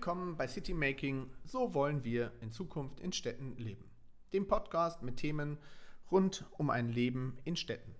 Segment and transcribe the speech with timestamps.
[0.00, 1.28] Willkommen bei City Making.
[1.44, 3.84] So wollen wir in Zukunft in Städten leben.
[4.32, 5.58] Dem Podcast mit Themen
[6.10, 7.94] rund um ein Leben in Städten.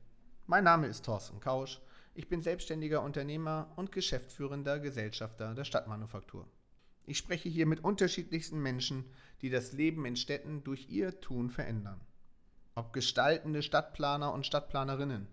[0.47, 1.79] Mein Name ist Thorsten Kausch.
[2.15, 6.49] Ich bin selbstständiger Unternehmer und geschäftsführender Gesellschafter der Stadtmanufaktur.
[7.05, 9.05] Ich spreche hier mit unterschiedlichsten Menschen,
[9.43, 12.01] die das Leben in Städten durch ihr Tun verändern.
[12.77, 15.29] Ob gestaltende Stadtplaner und Stadtplanerinnen,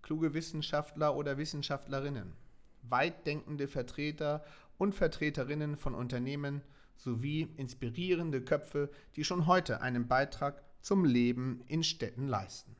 [0.00, 2.32] kluge Wissenschaftler oder Wissenschaftlerinnen,
[2.82, 4.42] weitdenkende Vertreter
[4.78, 6.62] und Vertreterinnen von Unternehmen
[6.96, 12.76] sowie inspirierende Köpfe, die schon heute einen Beitrag zum Leben in Städten leisten.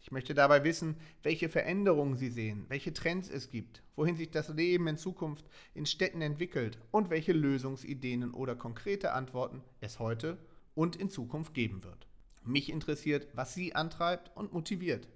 [0.00, 4.48] Ich möchte dabei wissen, welche Veränderungen Sie sehen, welche Trends es gibt, wohin sich das
[4.48, 10.38] Leben in Zukunft in Städten entwickelt und welche Lösungsideen oder konkrete Antworten es heute
[10.74, 12.06] und in Zukunft geben wird.
[12.44, 15.08] Mich interessiert, was Sie antreibt und motiviert.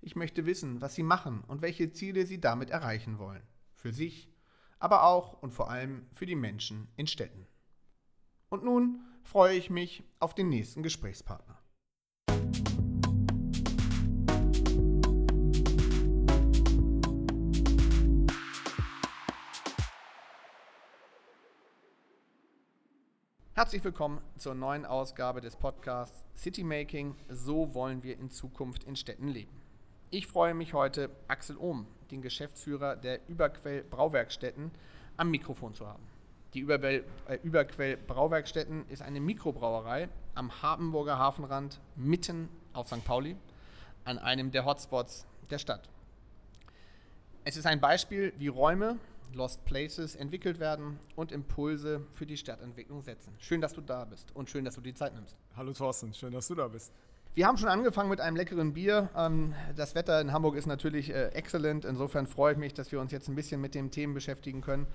[0.00, 3.42] Ich möchte wissen, was Sie machen und welche Ziele Sie damit erreichen wollen.
[3.74, 4.30] Für sich,
[4.78, 7.46] aber auch und vor allem für die Menschen in Städten.
[8.48, 11.58] Und nun freue ich mich auf den nächsten Gesprächspartner.
[23.54, 27.16] Herzlich willkommen zur neuen Ausgabe des Podcasts City Making.
[27.30, 29.65] So wollen wir in Zukunft in Städten leben.
[30.16, 34.70] Ich freue mich heute, Axel Ohm, den Geschäftsführer der Überquell Brauwerkstätten,
[35.18, 36.02] am Mikrofon zu haben.
[36.54, 43.04] Die Überquell, äh, Überquell Brauwerkstätten ist eine Mikrobrauerei am Habenburger Hafenrand mitten auf St.
[43.04, 43.36] Pauli,
[44.06, 45.86] an einem der Hotspots der Stadt.
[47.44, 48.98] Es ist ein Beispiel, wie Räume
[49.34, 53.34] Lost Places entwickelt werden und Impulse für die Stadtentwicklung setzen.
[53.38, 55.36] Schön, dass du da bist und schön, dass du die Zeit nimmst.
[55.54, 56.90] Hallo Thorsten, schön, dass du da bist.
[57.36, 59.10] Wir haben schon angefangen mit einem leckeren Bier.
[59.14, 61.84] Ähm, das Wetter in Hamburg ist natürlich äh, exzellent.
[61.84, 64.86] Insofern freue ich mich, dass wir uns jetzt ein bisschen mit den Themen beschäftigen können.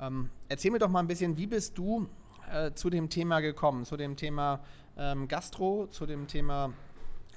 [0.00, 2.08] Ähm, erzähl mir doch mal ein bisschen, wie bist du
[2.50, 3.84] äh, zu dem Thema gekommen?
[3.84, 4.60] Zu dem Thema
[4.96, 6.72] ähm, Gastro, zu dem Thema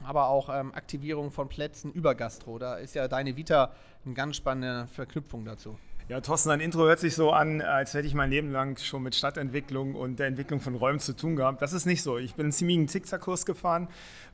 [0.05, 2.57] aber auch Aktivierung von Plätzen über Gastro.
[2.57, 3.71] Da ist ja deine Vita
[4.05, 5.77] eine ganz spannende Verknüpfung dazu.
[6.09, 9.03] Ja, Thorsten, dein Intro hört sich so an, als hätte ich mein Leben lang schon
[9.03, 11.61] mit Stadtentwicklung und der Entwicklung von Räumen zu tun gehabt.
[11.61, 12.17] Das ist nicht so.
[12.17, 13.87] Ich bin einen ziemlichen Zickzackkurs gefahren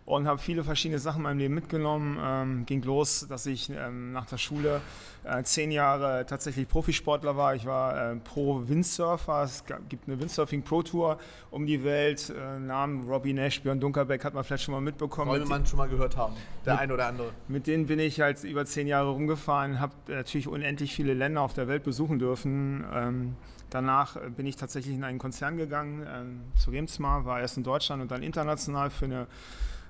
[0.09, 2.18] und habe viele verschiedene Sachen in meinem Leben mitgenommen.
[2.20, 4.81] Ähm, ging los, dass ich ähm, nach der Schule
[5.24, 7.53] äh, zehn Jahre tatsächlich Profisportler war.
[7.53, 9.44] Ich war äh, Pro-Windsurfer.
[9.44, 11.19] Es gibt eine Windsurfing-Pro-Tour
[11.52, 12.34] um die Welt.
[12.36, 15.30] Äh, Namen Robbie Nash, Björn Dunkerbeck hat man vielleicht schon mal mitbekommen.
[15.30, 16.34] Sollte man schon mal gehört haben,
[16.66, 17.30] der mit, ein oder andere.
[17.48, 21.53] Mit denen bin ich halt über zehn Jahre rumgefahren, habe natürlich unendlich viele Länder auf
[21.53, 22.84] der Welt besuchen dürfen.
[22.92, 23.36] Ähm,
[23.69, 28.02] danach bin ich tatsächlich in einen Konzern gegangen, ähm, zu Remsmar, war erst in Deutschland
[28.02, 29.28] und dann international für eine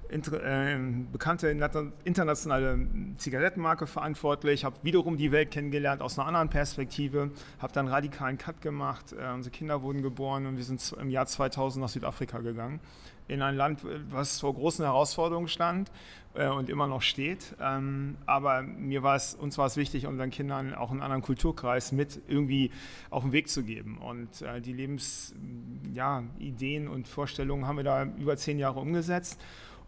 [0.09, 0.78] äh,
[1.12, 2.88] bekannte internationale
[3.18, 8.62] Zigarettenmarke verantwortlich, habe wiederum die Welt kennengelernt aus einer anderen Perspektive, habe dann radikalen Cut
[8.62, 12.80] gemacht, äh, unsere Kinder wurden geboren und wir sind im Jahr 2000 nach Südafrika gegangen,
[13.28, 15.92] in ein Land, was vor großen Herausforderungen stand
[16.34, 17.56] äh, und immer noch steht.
[17.62, 21.91] Ähm, aber mir war es, uns war es wichtig, unseren Kindern auch einen anderen Kulturkreis
[21.91, 22.72] mit irgendwie
[23.09, 23.97] auf den Weg zu geben.
[23.97, 29.40] Und äh, die Lebensideen ja, und Vorstellungen haben wir da über zehn Jahre umgesetzt.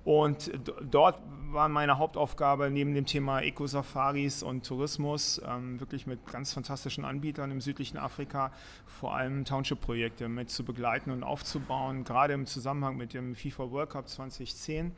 [0.04, 0.52] Und
[0.90, 1.20] dort
[1.52, 7.52] war meine Hauptaufgabe neben dem Thema Eco-Safaris und Tourismus ähm, wirklich mit ganz fantastischen Anbietern
[7.52, 8.52] im südlichen Afrika
[8.86, 13.90] vor allem Township-Projekte mit zu begleiten und aufzubauen, gerade im Zusammenhang mit dem FIFA World
[13.90, 14.94] Cup 2010,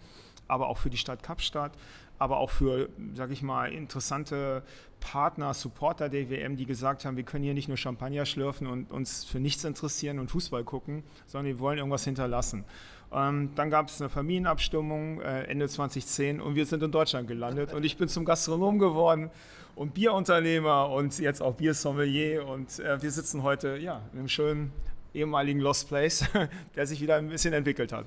[0.47, 1.74] aber auch für die Stadt Kapstadt,
[2.20, 4.64] aber auch für, sage ich mal, interessante
[5.00, 8.91] Partner, Supporter der WM, die gesagt haben, wir können hier nicht nur Champagner schlürfen und
[8.91, 12.64] uns für nichts interessieren und Fußball gucken, sondern wir wollen irgendwas hinterlassen.
[13.13, 17.74] Ähm, dann gab es eine Familienabstimmung äh, Ende 2010 und wir sind in Deutschland gelandet
[17.74, 19.29] und ich bin zum Gastronom geworden
[19.75, 24.72] und Bierunternehmer und jetzt auch Biersommelier und äh, wir sitzen heute ja, in einem schönen
[25.13, 26.25] ehemaligen Lost Place,
[26.75, 28.05] der sich wieder ein bisschen entwickelt hat.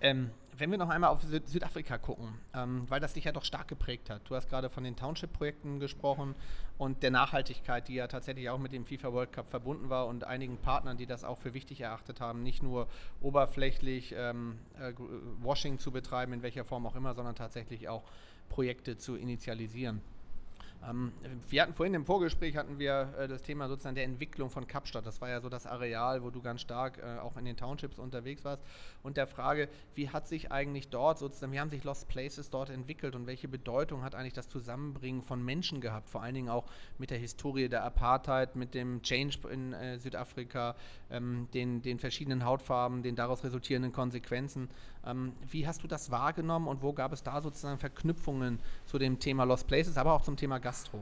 [0.00, 3.44] Ähm, wenn wir noch einmal auf Süd Südafrika gucken, ähm, weil das dich ja doch
[3.44, 4.22] stark geprägt hat.
[4.28, 6.34] Du hast gerade von den Township-Projekten gesprochen
[6.78, 10.24] und der Nachhaltigkeit, die ja tatsächlich auch mit dem FIFA World Cup verbunden war und
[10.24, 12.88] einigen Partnern, die das auch für wichtig erachtet haben, nicht nur
[13.20, 14.92] oberflächlich ähm, äh,
[15.42, 18.04] Washing zu betreiben, in welcher Form auch immer, sondern tatsächlich auch
[18.48, 20.02] Projekte zu initialisieren.
[20.88, 21.12] Ähm,
[21.48, 25.06] wir hatten vorhin im Vorgespräch hatten wir äh, das Thema sozusagen der Entwicklung von Kapstadt.
[25.06, 27.98] Das war ja so das Areal, wo du ganz stark äh, auch in den Townships
[27.98, 28.62] unterwegs warst.
[29.02, 32.70] Und der Frage, wie hat sich eigentlich dort sozusagen, wie haben sich Lost Places dort
[32.70, 36.08] entwickelt und welche Bedeutung hat eigentlich das Zusammenbringen von Menschen gehabt?
[36.08, 36.66] Vor allen Dingen auch
[36.98, 40.74] mit der Historie der Apartheid, mit dem Change in äh, Südafrika,
[41.10, 44.68] ähm, den, den verschiedenen Hautfarben, den daraus resultierenden Konsequenzen.
[45.04, 49.18] Ähm, wie hast du das wahrgenommen und wo gab es da sozusagen Verknüpfungen zu dem
[49.18, 51.00] Thema Lost Places, aber auch zum Thema Gastro?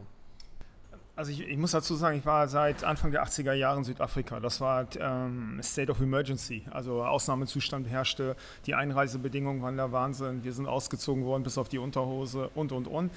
[1.15, 4.41] Also ich, ich, muss dazu sagen, ich war seit Anfang der 80er Jahre in Südafrika.
[4.41, 8.35] Das war ähm, State of Emergency, also Ausnahmezustand herrschte.
[8.67, 10.43] Die Einreisebedingungen waren der Wahnsinn.
[10.43, 13.13] Wir sind ausgezogen worden bis auf die Unterhose und, und, und.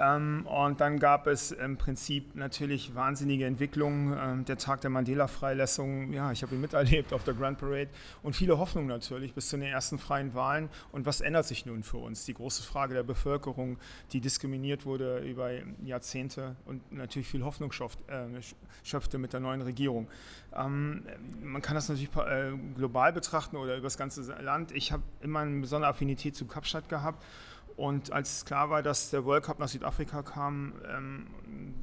[0.00, 4.16] Ähm, und dann gab es im Prinzip natürlich wahnsinnige Entwicklungen.
[4.18, 7.90] Ähm, der Tag der Mandela-Freilassung, ja, ich habe ihn miterlebt auf der Grand Parade
[8.22, 10.70] und viele Hoffnungen natürlich bis zu den ersten freien Wahlen.
[10.90, 12.24] Und was ändert sich nun für uns?
[12.24, 13.76] Die große Frage der Bevölkerung,
[14.12, 15.50] die diskriminiert wurde über
[15.84, 18.40] Jahrzehnte und natürlich viel Hoffnung äh,
[18.82, 20.08] schöpfte mit der neuen Regierung.
[20.56, 21.02] Ähm,
[21.42, 24.72] man kann das natürlich äh, global betrachten oder über das ganze Land.
[24.72, 27.22] Ich habe immer eine besondere Affinität zu Kapstadt gehabt
[27.76, 31.26] und als klar war, dass der World Cup nach Südafrika kam, ähm,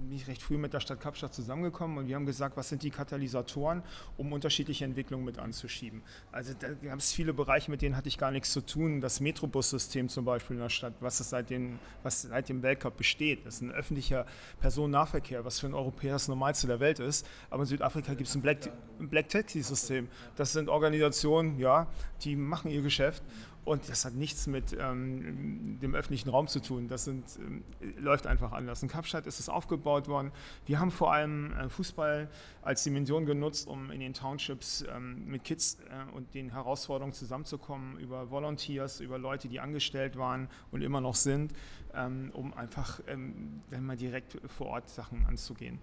[0.08, 2.84] bin ich recht früh mit der Stadt Kapstadt zusammengekommen und wir haben gesagt, was sind
[2.84, 3.84] die Katalysatoren,
[4.16, 6.02] um unterschiedliche Entwicklungen mit anzuschieben.
[6.32, 9.02] Also da gab es viele Bereiche, mit denen hatte ich gar nichts zu tun.
[9.02, 12.96] Das Metrobus-System zum Beispiel in der Stadt, was, es seit, den, was seit dem Weltcup
[12.98, 13.46] besteht.
[13.46, 14.26] Das ist ein öffentlicher
[14.62, 17.28] Personennahverkehr, was für einen Europäer das Normalste der Welt ist.
[17.50, 20.08] Aber in Südafrika gibt es ein Black, ein Black Taxi-System.
[20.36, 21.88] Das sind Organisationen, ja,
[22.24, 23.24] die machen ihr Geschäft
[23.68, 26.88] und das hat nichts mit ähm, dem öffentlichen Raum zu tun.
[26.88, 27.66] Das sind, ähm,
[27.98, 28.82] läuft einfach anders.
[28.82, 30.32] In Kapstadt ist es aufgebaut worden.
[30.66, 32.30] Wir haben vor allem äh, Fußball
[32.62, 38.00] als Dimension genutzt, um in den Townships ähm, mit Kids äh, und den Herausforderungen zusammenzukommen,
[38.00, 41.52] über Volunteers, über Leute, die angestellt waren und immer noch sind,
[41.94, 45.80] ähm, um einfach, ähm, wenn man direkt vor Ort Sachen anzugehen.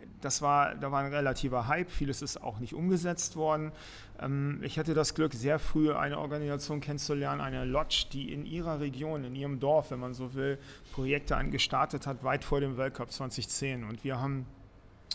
[0.00, 3.72] Ähm, das war, da war ein relativer Hype, vieles ist auch nicht umgesetzt worden.
[4.20, 8.80] Ähm, ich hatte das Glück, sehr früh eine Organisation kennenzulernen, eine Lodge, die in ihrer
[8.80, 10.58] Region, in ihrem Dorf, wenn man so will,
[10.92, 13.84] Projekte angestartet hat, weit vor dem Weltcup 2010.
[13.84, 14.46] Und wir haben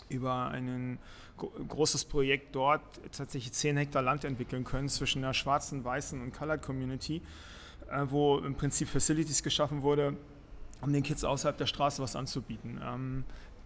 [0.08, 0.98] über ein
[1.68, 6.62] großes Projekt dort tatsächlich 10 Hektar Land entwickeln können zwischen der schwarzen, weißen und Colored
[6.62, 7.22] Community,
[7.90, 10.16] äh, wo im Prinzip Facilities geschaffen wurde,
[10.80, 12.80] um den Kids außerhalb der Straße was anzubieten.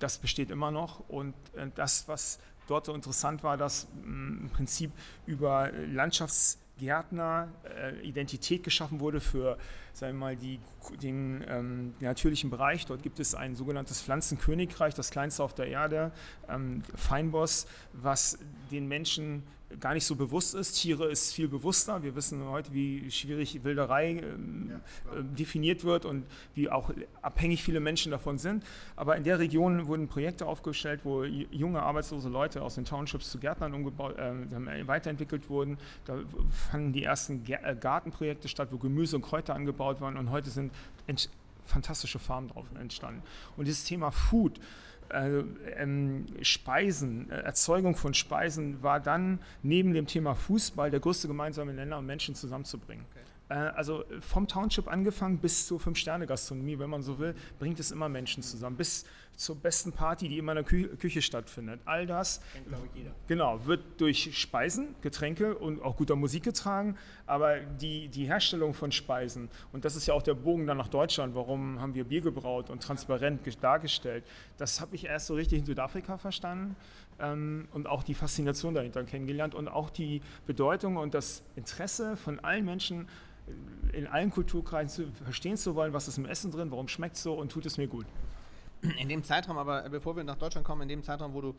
[0.05, 1.01] Das besteht immer noch.
[1.09, 4.93] Und äh, das, was dort so interessant war, dass mm, im Prinzip
[5.25, 9.57] über Landschaftsgärtner äh, Identität geschaffen wurde für
[9.95, 10.61] sagen wir mal, die,
[11.01, 12.85] den, ähm, den, natürlichen Bereich.
[12.85, 16.13] Dort gibt es ein sogenanntes Pflanzenkönigreich, das kleinste auf der Erde,
[16.51, 18.39] ähm, Feinboss, was
[18.71, 19.43] den Menschen
[19.81, 20.75] gar nicht so bewusst ist.
[20.75, 22.03] Tiere ist viel bewusster.
[22.03, 26.25] Wir wissen heute, wie schwierig Wilderei ähm, ja, äh, definiert wird und
[26.55, 26.91] wie auch
[27.23, 28.65] abhängig viele Menschen davon sind.
[28.97, 33.39] Aber in der Region wurden Projekte aufgestellt, wo junge arbeitslose Leute aus den Townships zu
[33.39, 35.79] Gärtnern umgebaut, äh, weiterentwickelt wurden.
[36.05, 36.19] Da
[36.71, 40.73] fanden die ersten äh, Gartenprojekte statt, wo Gemüse und Kräuter angebaut waren und heute sind
[41.65, 43.23] fantastische Farmen drauf entstanden.
[43.57, 44.61] Und dieses Thema Food,
[45.11, 45.45] äh,
[45.77, 51.73] ähm, Speisen, äh, Erzeugung von Speisen war dann neben dem Thema Fußball der größte gemeinsame
[51.73, 53.05] Nenner, um Menschen zusammenzubringen.
[53.11, 53.25] Okay.
[53.49, 58.09] Äh, also vom Township angefangen bis zur Fünf-Sterne-Gastronomie, wenn man so will, bringt es immer
[58.09, 58.77] Menschen zusammen.
[58.77, 59.05] Bis
[59.37, 61.81] zur besten Party, die immer in der Kü Küche stattfindet.
[61.85, 62.41] All das
[63.27, 66.97] genau, wird durch Speisen, Getränke und auch guter Musik getragen,
[67.27, 70.89] aber die, die Herstellung von Speisen, und das ist ja auch der Bogen dann nach
[70.89, 74.25] Deutschland, warum haben wir Bier gebraut und transparent dargestellt,
[74.57, 76.77] das habe ich erst so richtig in Südafrika verstanden
[77.19, 82.41] ähm, und auch die Faszination dahinter kennengelernt und auch die Bedeutung und das Interesse von
[82.41, 83.09] allen Menschen,
[83.93, 87.35] in allen Kulturkreisen verstehen zu wollen, was ist im Essen drin, warum schmeckt es so
[87.35, 88.07] und tut es mir gut.
[88.99, 91.55] In dem Zeitraum, aber bevor wir nach Deutschland kommen, in dem Zeitraum, wo du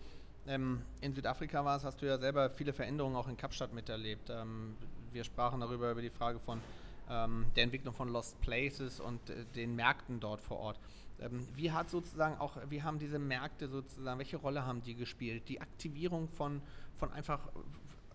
[0.47, 4.29] ähm, in Südafrika warst, hast du ja selber viele Veränderungen auch in Kapstadt miterlebt.
[4.29, 4.75] Ähm,
[5.11, 6.61] wir sprachen darüber, über die Frage von
[7.09, 10.79] ähm, der Entwicklung von Lost Places und äh, den Märkten dort vor Ort.
[11.19, 15.47] Ähm, wie hat sozusagen auch, wie haben diese Märkte sozusagen, welche Rolle haben die gespielt?
[15.49, 16.61] Die Aktivierung von,
[16.97, 17.39] von einfach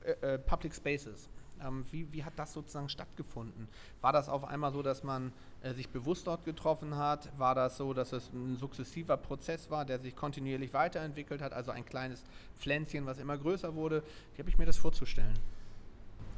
[0.04, 1.28] äh, äh, Public Spaces.
[1.64, 3.68] Ähm, wie, wie, hat das sozusagen stattgefunden?
[4.00, 7.28] War das auf einmal so, dass man äh, sich bewusst dort getroffen hat?
[7.38, 11.70] War das so, dass es ein sukzessiver Prozess war, der sich kontinuierlich weiterentwickelt hat, also
[11.70, 12.24] ein kleines
[12.58, 14.02] Pflänzchen, was immer größer wurde?
[14.34, 15.38] Wie habe ich mir das vorzustellen?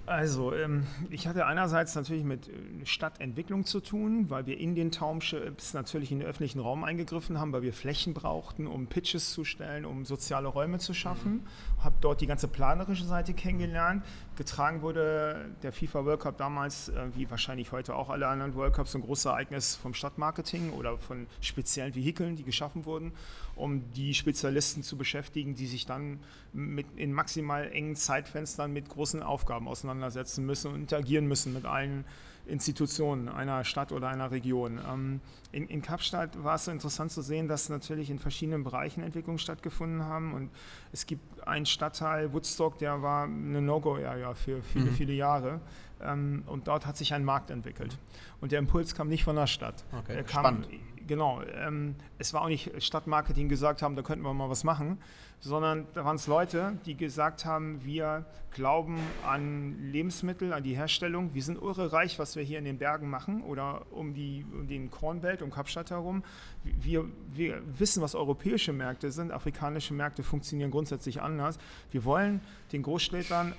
[0.04, 2.52] Also, ähm, ich hatte einerseits natürlich mit äh,
[2.84, 7.52] Stadtentwicklung zu tun, weil wir in den Townships natürlich in den öffentlichen Raum eingegriffen haben,
[7.52, 11.34] weil wir Flächen brauchten, um Pitches zu stellen, um soziale Räume zu schaffen.
[11.34, 11.84] Mhm.
[11.84, 14.04] Habe dort die ganze planerische Seite kennengelernt.
[14.36, 15.50] Getragen wurde.
[15.62, 19.02] Der FIFA World Cup damals, äh, wie wahrscheinlich heute auch alle anderen World Cups, ein
[19.02, 23.12] großes Ereignis vom Stadtmarketing oder von speziellen Vehikeln, die geschaffen wurden
[23.54, 26.20] um die Spezialisten zu beschäftigen, die sich dann
[26.52, 32.04] mit, in maximal engen Zeitfenstern mit großen Aufgaben auseinandersetzen müssen und interagieren müssen mit allen
[32.46, 34.80] Institutionen einer Stadt oder einer Region.
[34.88, 35.20] Ähm,
[35.52, 39.38] in, in, Kapstadt war es so interessant zu sehen, dass natürlich in verschiedenen Bereichen Entwicklungen
[39.38, 40.34] stattgefunden haben.
[40.34, 40.50] Und
[40.92, 44.94] es gibt einen Stadtteil, Woodstock, der war eine No-Go-Area für viele, mhm.
[44.94, 45.60] viele Jahre.
[46.00, 47.98] Ähm, und dort hat sich ein Markt entwickelt.
[48.40, 49.84] Und der Impuls kam nicht von der Stadt.
[49.92, 50.68] Okay, er kam, spannend
[51.06, 54.98] genau, ähm, es war auch nicht Stadtmarketing gesagt haben, da könnten wir mal was machen,
[55.40, 61.34] sondern da waren es Leute, die gesagt haben, wir glauben an Lebensmittel, an die Herstellung,
[61.34, 64.90] wir sind irre was wir hier in den Bergen machen oder um, die, um den
[64.90, 66.22] Kornbelt, um Kapstadt herum.
[66.62, 71.58] Wir, wir wissen, was europäische Märkte sind, afrikanische Märkte funktionieren grundsätzlich anders.
[71.90, 72.40] Wir wollen
[72.72, 73.54] den Großstädtern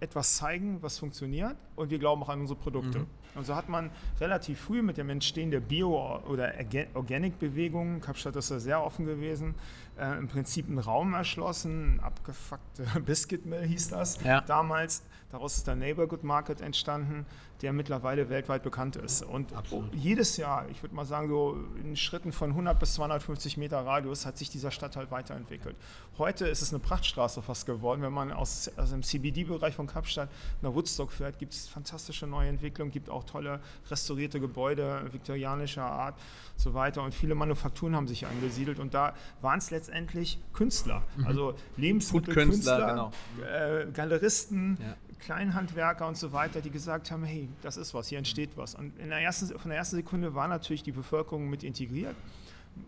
[0.00, 3.00] etwas zeigen, was funktioniert und wir glauben auch an unsere Produkte.
[3.00, 3.06] Mhm.
[3.34, 6.54] Und so hat man relativ früh mit dem Entstehen der Bio- oder
[6.94, 9.54] Organic-Bewegung, Kapstadt ist da sehr offen gewesen,
[9.98, 14.40] äh, im Prinzip einen Raum erschlossen, abgefuckte Biscuit Mill hieß das ja.
[14.40, 15.02] damals.
[15.30, 17.26] Daraus ist der Neighborhood Market entstanden,
[17.62, 19.22] der mittlerweile weltweit bekannt ist.
[19.22, 19.94] Und Absolut.
[19.94, 24.26] jedes Jahr, ich würde mal sagen, so in Schritten von 100 bis 250 Meter Radius
[24.26, 25.76] hat sich dieser Stadtteil weiterentwickelt.
[26.18, 28.02] Heute ist es eine Prachtstraße fast geworden.
[28.02, 30.28] Wenn man aus, aus dem CBD-Bereich von Kapstadt
[30.62, 33.60] nach Woodstock fährt, gibt es fantastische neue Entwicklungen, gibt auch tolle
[33.90, 36.14] restaurierte Gebäude viktorianischer Art
[36.54, 37.02] und so weiter.
[37.02, 38.78] Und viele Manufakturen haben sich angesiedelt.
[38.78, 41.26] Und da waren es letztendlich Künstler, mhm.
[41.26, 43.12] also Lebensmittelkünstler, genau.
[43.44, 44.96] äh, Galeristen, ja.
[45.18, 48.74] Kleinhandwerker und so weiter, die gesagt haben, hey, das ist was, hier entsteht was.
[48.74, 52.16] Und in der ersten, von der ersten Sekunde war natürlich die Bevölkerung mit integriert,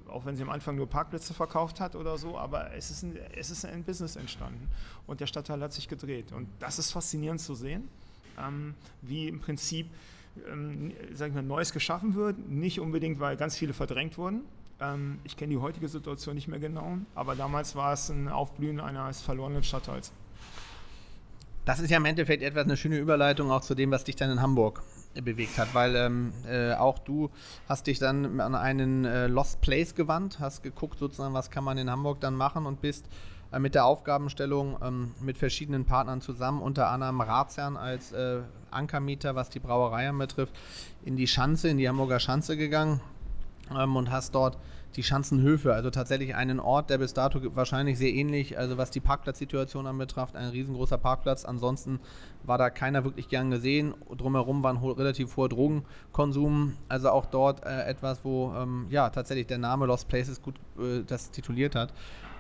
[0.09, 3.17] auch wenn sie am Anfang nur Parkplätze verkauft hat oder so, aber es ist ein,
[3.37, 4.69] es ist ein Business entstanden
[5.07, 6.33] und der Stadtteil hat sich gedreht.
[6.33, 7.89] Und das ist faszinierend zu sehen,
[8.39, 9.89] ähm, wie im Prinzip
[10.51, 14.43] ähm, sag ich mal, Neues geschaffen wird, nicht unbedingt, weil ganz viele verdrängt wurden,
[14.81, 18.81] ähm, ich kenne die heutige Situation nicht mehr genau, aber damals war es ein Aufblühen
[18.81, 20.13] eines verlorenen Stadtteils.
[21.69, 24.31] Das ist ja im Endeffekt etwas eine schöne Überleitung auch zu dem, was dich dann
[24.31, 24.83] in Hamburg
[25.23, 27.29] bewegt hat, weil ähm, äh, auch du
[27.69, 31.77] hast dich dann an einen äh, Lost Place gewandt, hast geguckt sozusagen, was kann man
[31.77, 33.05] in Hamburg dann machen und bist
[33.53, 38.39] äh, mit der Aufgabenstellung ähm, mit verschiedenen Partnern zusammen, unter anderem Ratsherrn als äh,
[38.71, 40.55] Ankermieter, was die Brauerei betrifft,
[41.05, 43.03] in die Schanze, in die Hamburger Schanze gegangen
[43.79, 44.57] ähm, und hast dort
[44.97, 49.01] die Schanzenhöfe, also tatsächlich einen Ort, der bis dato wahrscheinlich sehr ähnlich, also was die
[49.01, 51.45] Parkplatzsituation anbetrifft, ein riesengroßer Parkplatz.
[51.45, 52.01] Ansonsten
[52.43, 53.95] war da keiner wirklich gern gesehen.
[54.17, 56.75] Drumherum war ein ho relativ hoher Drogenkonsum.
[56.89, 61.03] Also auch dort äh, etwas, wo ähm, ja tatsächlich der Name Lost Places gut äh,
[61.07, 61.93] das tituliert hat.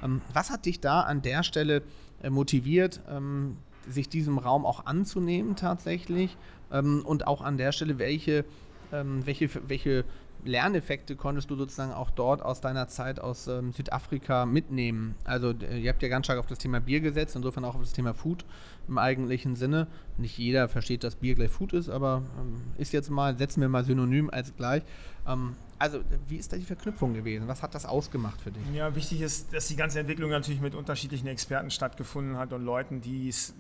[0.03, 1.83] Ähm, was hat dich da an der Stelle
[2.23, 6.37] äh, motiviert, ähm, sich diesem Raum auch anzunehmen tatsächlich?
[6.73, 8.45] Ähm, und auch an der Stelle, welche,
[8.93, 10.05] ähm, welche, welche
[10.45, 15.15] Lerneffekte konntest du sozusagen auch dort aus deiner Zeit aus ähm, Südafrika mitnehmen?
[15.25, 17.93] Also ihr habt ja ganz stark auf das Thema Bier gesetzt, insofern auch auf das
[17.93, 18.45] Thema Food
[18.89, 19.87] im eigentlichen Sinne.
[20.17, 23.69] Nicht jeder versteht, dass Bier gleich Food ist, aber ähm, ist jetzt mal, setzen wir
[23.69, 24.83] mal synonym als gleich.
[25.27, 27.47] Ähm, also, wie ist da die Verknüpfung gewesen?
[27.47, 28.63] Was hat das ausgemacht für dich?
[28.75, 33.01] Ja, wichtig ist, dass die ganze Entwicklung natürlich mit unterschiedlichen Experten stattgefunden hat und Leuten,
[33.01, 33.55] die es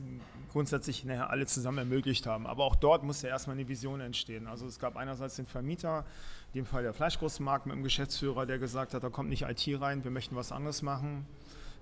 [0.50, 2.47] grundsätzlich nachher alle zusammen ermöglicht haben.
[2.47, 4.49] Aber auch dort musste erstmal eine Vision entstehen.
[4.49, 6.04] Also es gab einerseits den Vermieter,
[6.54, 10.04] dem Fall der Fleischgroßmarkt mit dem Geschäftsführer, der gesagt hat, da kommt nicht IT rein,
[10.04, 11.26] wir möchten was anderes machen.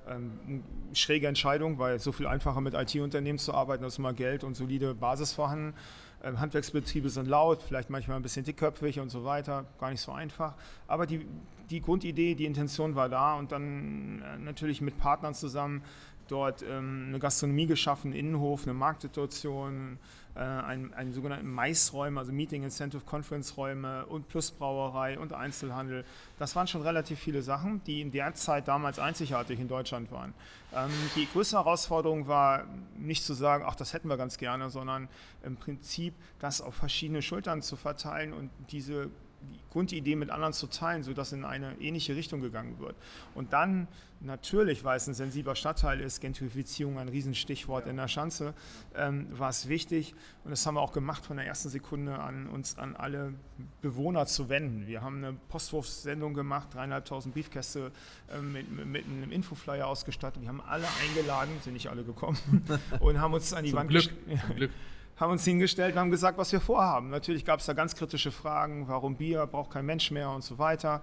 [0.08, 4.44] Ähm, schräge Entscheidung, weil so viel einfacher mit IT-Unternehmen zu arbeiten, da ist immer Geld
[4.44, 5.74] und solide Basis vorhanden.
[6.22, 10.12] Ähm, Handwerksbetriebe sind laut, vielleicht manchmal ein bisschen dickköpfig und so weiter, gar nicht so
[10.12, 10.54] einfach.
[10.86, 11.26] Aber die,
[11.70, 15.82] die Grundidee, die Intention war da und dann äh, natürlich mit Partnern zusammen
[16.28, 19.98] dort ähm, eine Gastronomie geschaffen, Innenhof, eine Marktsituation,
[20.34, 26.04] äh, einen, einen sogenannten Maisräume, also Meeting Incentive Conference Räume und Plusbrauerei und Einzelhandel.
[26.38, 30.34] Das waren schon relativ viele Sachen, die in der Zeit damals einzigartig in Deutschland waren.
[30.74, 32.64] Ähm, die größte Herausforderung war
[32.98, 35.08] nicht zu sagen, ach, das hätten wir ganz gerne, sondern
[35.42, 39.10] im Prinzip das auf verschiedene Schultern zu verteilen und diese
[39.52, 42.96] die Grundidee mit anderen zu teilen, sodass in eine ähnliche Richtung gegangen wird.
[43.34, 43.88] Und dann
[44.20, 48.54] natürlich, weil es ein sensibler Stadtteil ist, Gentrifizierung ein Riesenstichwort in der Schanze,
[48.94, 52.46] ähm, war es wichtig, und das haben wir auch gemacht von der ersten Sekunde an,
[52.48, 53.34] uns an alle
[53.82, 54.86] Bewohner zu wenden.
[54.86, 57.92] Wir haben eine Postwurfsendung gemacht, dreieinhalbtausend Briefkäste
[58.32, 60.42] äh, mit, mit, einem Infoflyer ausgestattet.
[60.42, 62.38] Wir haben alle eingeladen, sind nicht alle gekommen,
[63.00, 64.10] und haben uns an die Zum Wand Glück.
[65.16, 67.08] Haben uns hingestellt und haben gesagt, was wir vorhaben.
[67.10, 70.58] Natürlich gab es da ganz kritische Fragen, warum Bier braucht kein Mensch mehr und so
[70.58, 71.02] weiter.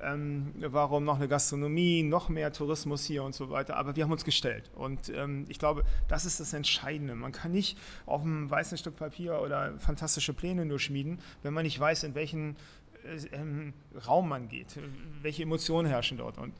[0.00, 3.76] Ähm, warum noch eine Gastronomie, noch mehr Tourismus hier und so weiter.
[3.76, 4.70] Aber wir haben uns gestellt.
[4.74, 7.14] Und ähm, ich glaube, das ist das Entscheidende.
[7.14, 11.64] Man kann nicht auf einem weißen Stück Papier oder fantastische Pläne nur schmieden, wenn man
[11.64, 12.56] nicht weiß, in welchen
[13.04, 13.74] äh, ähm,
[14.06, 14.78] Raum man geht,
[15.20, 16.38] welche Emotionen herrschen dort.
[16.38, 16.54] Und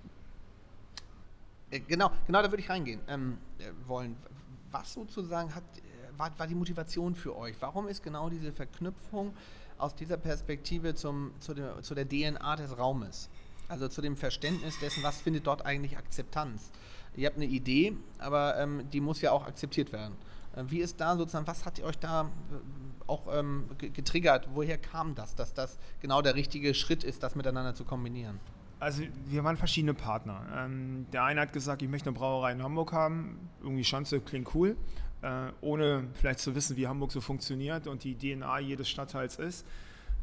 [1.71, 4.17] äh, genau, genau, da würde ich reingehen ähm, äh, wollen.
[4.71, 5.65] Was sozusagen hat
[6.17, 7.57] war, war die Motivation für euch?
[7.61, 9.35] Warum ist genau diese Verknüpfung
[9.79, 13.29] aus dieser Perspektive zum, zu, der, zu der DNA des Raumes?
[13.69, 16.71] Also zu dem Verständnis dessen, was findet dort eigentlich Akzeptanz?
[17.17, 20.15] Ihr habt eine Idee, aber ähm, die muss ja auch akzeptiert werden.
[20.57, 22.31] Äh, wie ist da sozusagen, was hat euch da
[23.07, 24.49] auch ähm, getriggert?
[24.55, 28.41] Woher kam das, dass das genau der richtige Schritt ist, das miteinander zu kombinieren?
[28.81, 30.45] Also wir waren verschiedene Partner.
[30.57, 33.49] Ähm, der eine hat gesagt, ich möchte eine Brauerei in Hamburg haben.
[33.63, 34.77] Irgendwie Schanze klingt cool,
[35.23, 39.67] äh, ohne vielleicht zu wissen, wie Hamburg so funktioniert und die DNA jedes Stadtteils ist.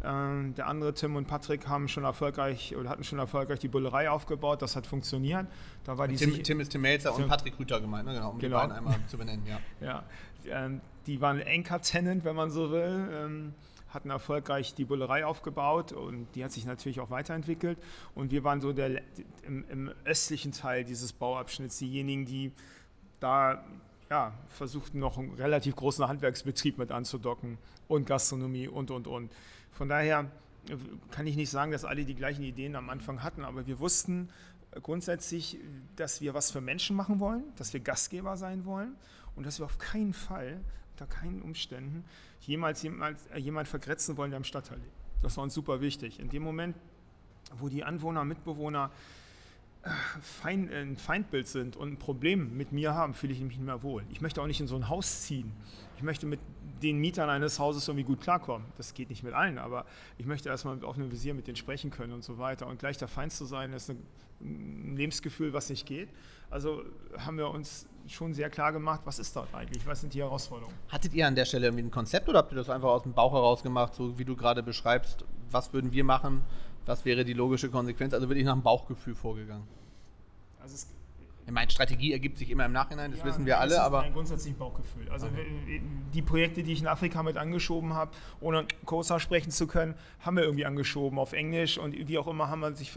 [0.01, 4.09] Ähm, der andere, Tim und Patrick, haben schon erfolgreich oder hatten schon erfolgreich die Bullerei
[4.09, 4.61] aufgebaut.
[4.61, 5.47] Das hat funktioniert.
[5.83, 8.13] Da war die Tim, Tim ist Tim Melzer und Patrick Rüther gemeint, ne?
[8.13, 8.57] genau, um genau.
[8.57, 9.45] die beiden einmal zu benennen.
[9.45, 10.03] Ja, ja
[10.47, 13.09] ähm, die waren Anchor-Tenant, wenn man so will.
[13.11, 13.53] Ähm,
[13.89, 17.79] hatten erfolgreich die Bullerei aufgebaut und die hat sich natürlich auch weiterentwickelt.
[18.13, 19.01] Und wir waren so der,
[19.45, 22.51] im, im östlichen Teil dieses Bauabschnitts diejenigen, die
[23.19, 23.65] da
[24.09, 29.31] ja, versuchten noch einen relativ großen Handwerksbetrieb mit anzudocken und Gastronomie und, und, und.
[29.71, 30.29] Von daher
[31.11, 34.29] kann ich nicht sagen, dass alle die gleichen Ideen am Anfang hatten, aber wir wussten
[34.81, 35.57] grundsätzlich,
[35.95, 38.95] dass wir was für Menschen machen wollen, dass wir Gastgeber sein wollen
[39.35, 40.59] und dass wir auf keinen Fall,
[40.91, 42.03] unter keinen Umständen,
[42.41, 44.91] jemals jemand, äh, jemand vergrätzen wollen, der im Stadtteil lebt.
[45.21, 46.19] Das war uns super wichtig.
[46.19, 46.75] In dem Moment,
[47.57, 49.28] wo die Anwohner, Mitbewohner äh,
[50.21, 53.81] Feind, ein Feindbild sind und ein Problem mit mir haben, fühle ich mich nicht mehr
[53.81, 54.03] wohl.
[54.11, 55.53] Ich möchte auch nicht in so ein Haus ziehen.
[55.95, 56.39] Ich möchte mit
[56.81, 58.67] den Mietern eines Hauses irgendwie gut klarkommen.
[58.77, 59.85] Das geht nicht mit allen, aber
[60.17, 62.67] ich möchte erstmal mit offenem Visier mit denen sprechen können und so weiter.
[62.67, 66.09] Und gleich der Feind zu sein, ist ein Lebensgefühl, was nicht geht.
[66.49, 66.83] Also
[67.17, 70.75] haben wir uns schon sehr klar gemacht, was ist dort eigentlich, was sind die Herausforderungen.
[70.89, 73.13] Hattet ihr an der Stelle irgendwie ein Konzept oder habt ihr das einfach aus dem
[73.13, 76.41] Bauch heraus gemacht, so wie du gerade beschreibst, was würden wir machen,
[76.89, 78.15] was wäre die logische Konsequenz?
[78.15, 79.67] Also wirklich nach dem Bauchgefühl vorgegangen?
[80.59, 80.87] Also es
[81.49, 83.83] ich meine, Strategie ergibt sich immer im Nachhinein, das ja, wissen wir alle, das ist
[83.83, 84.01] aber.
[84.01, 85.09] Ein grundsätzliches Bauchgefühl.
[85.09, 85.81] Also okay.
[86.13, 90.37] die Projekte, die ich in Afrika mit angeschoben habe, ohne Kosa sprechen zu können, haben
[90.37, 92.91] wir irgendwie angeschoben auf Englisch und wie auch immer haben wir sich,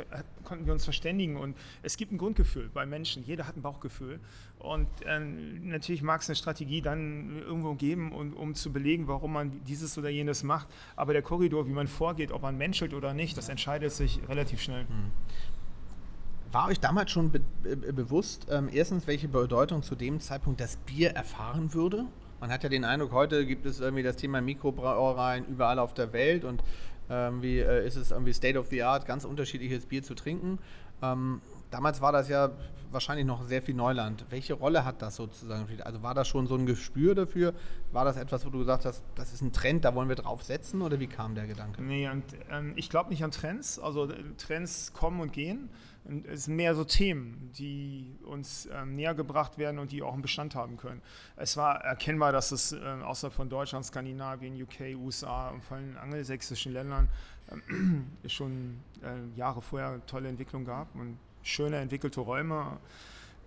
[0.44, 1.38] konnten wir uns verständigen.
[1.38, 3.24] Und es gibt ein Grundgefühl bei Menschen.
[3.24, 4.20] Jeder hat ein Bauchgefühl.
[4.58, 9.32] Und äh, natürlich mag es eine Strategie dann irgendwo geben, um, um, zu belegen, warum
[9.32, 10.68] man dieses oder jenes macht.
[10.94, 14.60] Aber der Korridor, wie man vorgeht, ob man menschelt oder nicht, das entscheidet sich relativ
[14.60, 14.82] schnell.
[14.82, 15.10] Hm.
[16.52, 20.76] War euch damals schon be be bewusst, ähm, erstens, welche Bedeutung zu dem Zeitpunkt das
[20.76, 22.04] Bier erfahren würde?
[22.40, 26.12] Man hat ja den Eindruck, heute gibt es irgendwie das Thema Mikrobrauereien überall auf der
[26.12, 26.62] Welt und
[27.08, 30.58] irgendwie äh, ist es irgendwie State of the Art, ganz unterschiedliches Bier zu trinken.
[31.00, 32.50] Ähm, damals war das ja
[32.90, 34.26] wahrscheinlich noch sehr viel Neuland.
[34.28, 35.66] Welche Rolle hat das sozusagen?
[35.82, 37.54] Also war das schon so ein Gespür dafür?
[37.92, 40.42] War das etwas, wo du gesagt hast, das ist ein Trend, da wollen wir drauf
[40.42, 40.82] setzen?
[40.82, 41.82] Oder wie kam der Gedanke?
[41.82, 43.78] Nee, und, ähm, ich glaube nicht an Trends.
[43.78, 45.70] Also äh, Trends kommen und gehen.
[46.26, 50.22] Es sind mehr so Themen, die uns ähm, näher gebracht werden und die auch einen
[50.22, 51.00] Bestand haben können.
[51.36, 55.96] Es war erkennbar, dass es äh, außerhalb von Deutschland, Skandinavien, UK, USA und vor allem
[55.96, 57.08] angelsächsischen Ländern
[58.24, 62.78] äh, schon äh, Jahre vorher tolle Entwicklungen gab und schöne entwickelte Räume.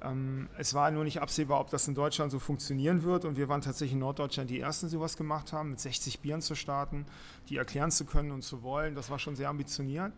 [0.01, 3.25] Ähm, es war nur nicht absehbar, ob das in Deutschland so funktionieren wird.
[3.25, 6.41] Und wir waren tatsächlich in Norddeutschland die Ersten, die sowas gemacht haben, mit 60 Bieren
[6.41, 7.05] zu starten,
[7.49, 8.95] die erklären zu können und zu wollen.
[8.95, 10.11] Das war schon sehr ambitioniert.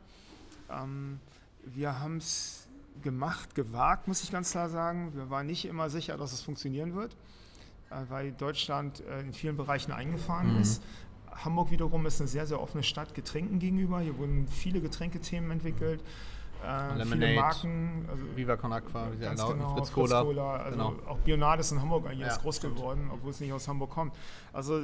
[0.69, 1.19] Ähm,
[1.73, 2.67] wir haben es
[3.01, 5.13] gemacht, gewagt, muss ich ganz klar sagen.
[5.15, 7.15] Wir waren nicht immer sicher, dass es funktionieren wird,
[7.89, 10.61] äh, weil Deutschland äh, in vielen Bereichen eingefahren mhm.
[10.61, 10.83] ist.
[11.31, 13.99] Hamburg wiederum ist eine sehr, sehr offene Stadt Getränken gegenüber.
[13.99, 16.03] Hier wurden viele Getränkethemen entwickelt.
[16.63, 18.05] Äh, viele Marken.
[18.09, 20.23] Also Viva Con Aqua, wie sie genau, Fritz Cola.
[20.23, 20.95] Fritz Cola also genau.
[21.07, 22.75] Auch Bionade ist in Hamburg eigentlich ja, groß stimmt.
[22.75, 24.13] geworden, obwohl es nicht aus Hamburg kommt.
[24.53, 24.81] Also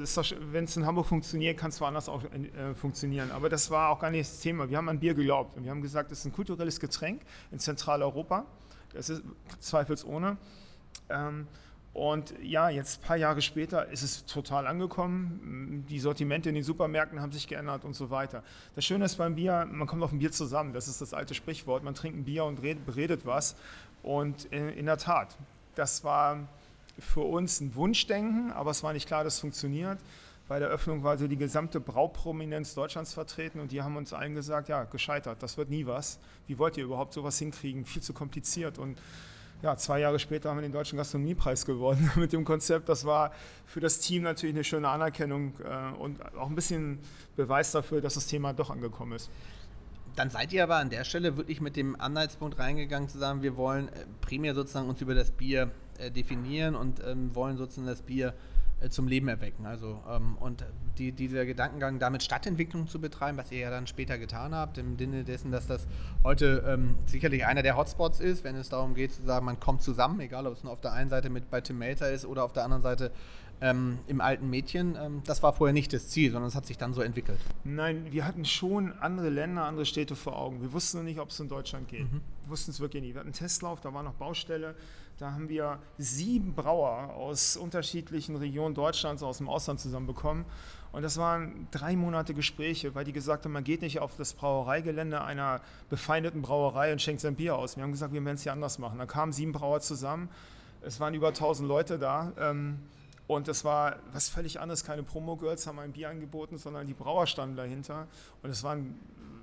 [0.52, 3.32] wenn es in Hamburg funktioniert, kann es woanders auch äh, funktionieren.
[3.32, 4.70] Aber das war auch gar nicht das Thema.
[4.70, 7.60] Wir haben an Bier geglaubt und wir haben gesagt, es ist ein kulturelles Getränk in
[7.60, 8.46] Zentraleuropa.
[8.94, 9.24] Das ist
[9.60, 10.38] zweifelsohne.
[11.10, 11.48] Ähm,
[11.94, 15.86] und ja, jetzt ein paar Jahre später ist es total angekommen.
[15.90, 18.44] Die Sortimente in den Supermärkten haben sich geändert und so weiter.
[18.76, 20.74] Das Schöne ist beim Bier, man kommt auf ein Bier zusammen.
[20.74, 21.84] Das ist das alte Sprichwort.
[21.84, 23.56] Man trinkt ein Bier und redet, was.
[24.02, 25.38] Und in der Tat,
[25.76, 26.48] das war
[26.98, 30.00] für uns ein Wunschdenken, aber es war nicht klar, dass es funktioniert.
[30.48, 34.34] Bei der Öffnung war so die gesamte Brauprominenz Deutschlands vertreten und die haben uns allen
[34.34, 36.20] gesagt, ja, gescheitert, das wird nie was.
[36.48, 37.86] Wie wollt ihr überhaupt sowas hinkriegen?
[37.86, 38.98] Viel zu kompliziert und
[39.64, 42.90] ja, zwei Jahre später haben wir den Deutschen Gastronomiepreis gewonnen mit dem Konzept.
[42.90, 43.32] Das war
[43.66, 47.00] für das Team natürlich eine schöne Anerkennung äh, und auch ein bisschen
[47.38, 49.32] Beweis dafür, dass das Thema doch angekommen ist.
[50.16, 53.56] Dann seid ihr aber an der Stelle wirklich mit dem Anhaltspunkt reingegangen zu sagen, wir
[53.56, 58.02] wollen äh, primär sozusagen uns über das Bier äh, definieren und ähm, wollen sozusagen das
[58.02, 58.53] Bier äh,
[58.90, 59.66] zum Leben erwecken.
[59.66, 60.66] Also, ähm, und
[60.98, 64.98] die, dieser Gedankengang, damit Stadtentwicklung zu betreiben, was ihr ja dann später getan habt, im
[64.98, 65.88] Sinne dessen, dass das
[66.24, 69.82] heute ähm, sicherlich einer der Hotspots ist, wenn es darum geht zu sagen, man kommt
[69.82, 72.44] zusammen, egal ob es nur auf der einen Seite mit bei Tim Melzer ist oder
[72.44, 73.12] auf der anderen Seite
[73.62, 74.98] ähm, im alten Mädchen.
[75.00, 77.40] Ähm, das war vorher nicht das Ziel, sondern es hat sich dann so entwickelt.
[77.64, 80.62] Nein, wir hatten schon andere Länder, andere Städte vor Augen.
[80.62, 82.12] Wir wussten noch nicht, ob es in Deutschland geht.
[82.12, 82.22] Mhm.
[82.44, 83.14] Wir wussten es wirklich nie.
[83.14, 84.76] Wir hatten einen Testlauf, da war noch Baustelle
[85.24, 90.44] Da haben wir sieben Brauer aus unterschiedlichen Regionen Deutschlands, aus dem Ausland zusammenbekommen.
[90.92, 94.34] Und das waren drei Monate Gespräche, weil die gesagt haben, man geht nicht auf das
[94.34, 97.78] Brauereigelände einer befeindeten Brauerei und schenkt sein Bier aus.
[97.78, 99.00] Wir haben gesagt, wir werden es hier anders machen.
[99.00, 100.28] Da kamen sieben Brauer zusammen.
[100.82, 102.34] Es waren über 1000 Leute da.
[102.38, 102.80] Ähm,
[103.26, 104.84] und das war was völlig anderes.
[104.84, 108.08] Keine Promo-Girls haben ein Bier angeboten, sondern die Brauer standen dahinter.
[108.42, 108.76] Und es war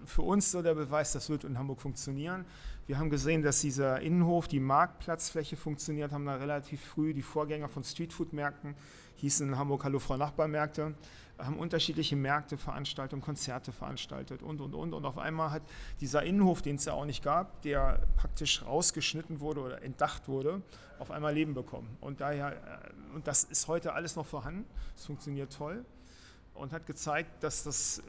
[0.05, 2.45] für uns so der Beweis, das wird in Hamburg funktionieren.
[2.91, 7.69] Wir haben gesehen, dass dieser Innenhof, die Marktplatzfläche funktioniert, haben da relativ früh die Vorgänger
[7.69, 8.75] von Streetfood-Märkten,
[9.15, 10.97] hießen in Hamburg Hallo Frau Nachbarmärkte,
[11.39, 14.93] haben unterschiedliche Märkte, Veranstaltungen, Konzerte veranstaltet und, und, und.
[14.93, 15.63] Und auf einmal hat
[16.01, 20.61] dieser Innenhof, den es ja auch nicht gab, der praktisch rausgeschnitten wurde oder entdacht wurde,
[20.99, 21.97] auf einmal Leben bekommen.
[22.01, 24.65] Und, daher, äh, und das ist heute alles noch vorhanden.
[24.97, 25.85] Es funktioniert toll
[26.55, 28.03] und hat gezeigt, dass das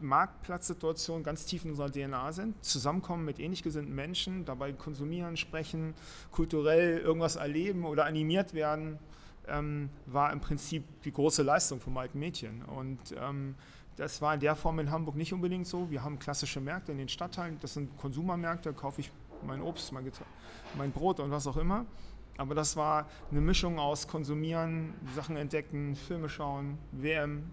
[0.00, 2.64] Marktplatzsituationen ganz tief in unserer DNA sind.
[2.64, 5.94] Zusammenkommen mit ähnlich gesinnten Menschen, dabei konsumieren, sprechen,
[6.30, 8.98] kulturell irgendwas erleben oder animiert werden
[9.48, 12.62] ähm, war im Prinzip die große Leistung vom alten Mädchen.
[12.62, 13.54] Und ähm,
[13.96, 15.90] das war in der Form in Hamburg nicht unbedingt so.
[15.90, 19.10] Wir haben klassische Märkte in den Stadtteilen, das sind Konsumermärkte, da kaufe ich
[19.44, 20.10] mein Obst, mein,
[20.78, 21.84] mein Brot und was auch immer.
[22.38, 27.50] Aber das war eine Mischung aus Konsumieren, Sachen entdecken, Filme schauen, WM,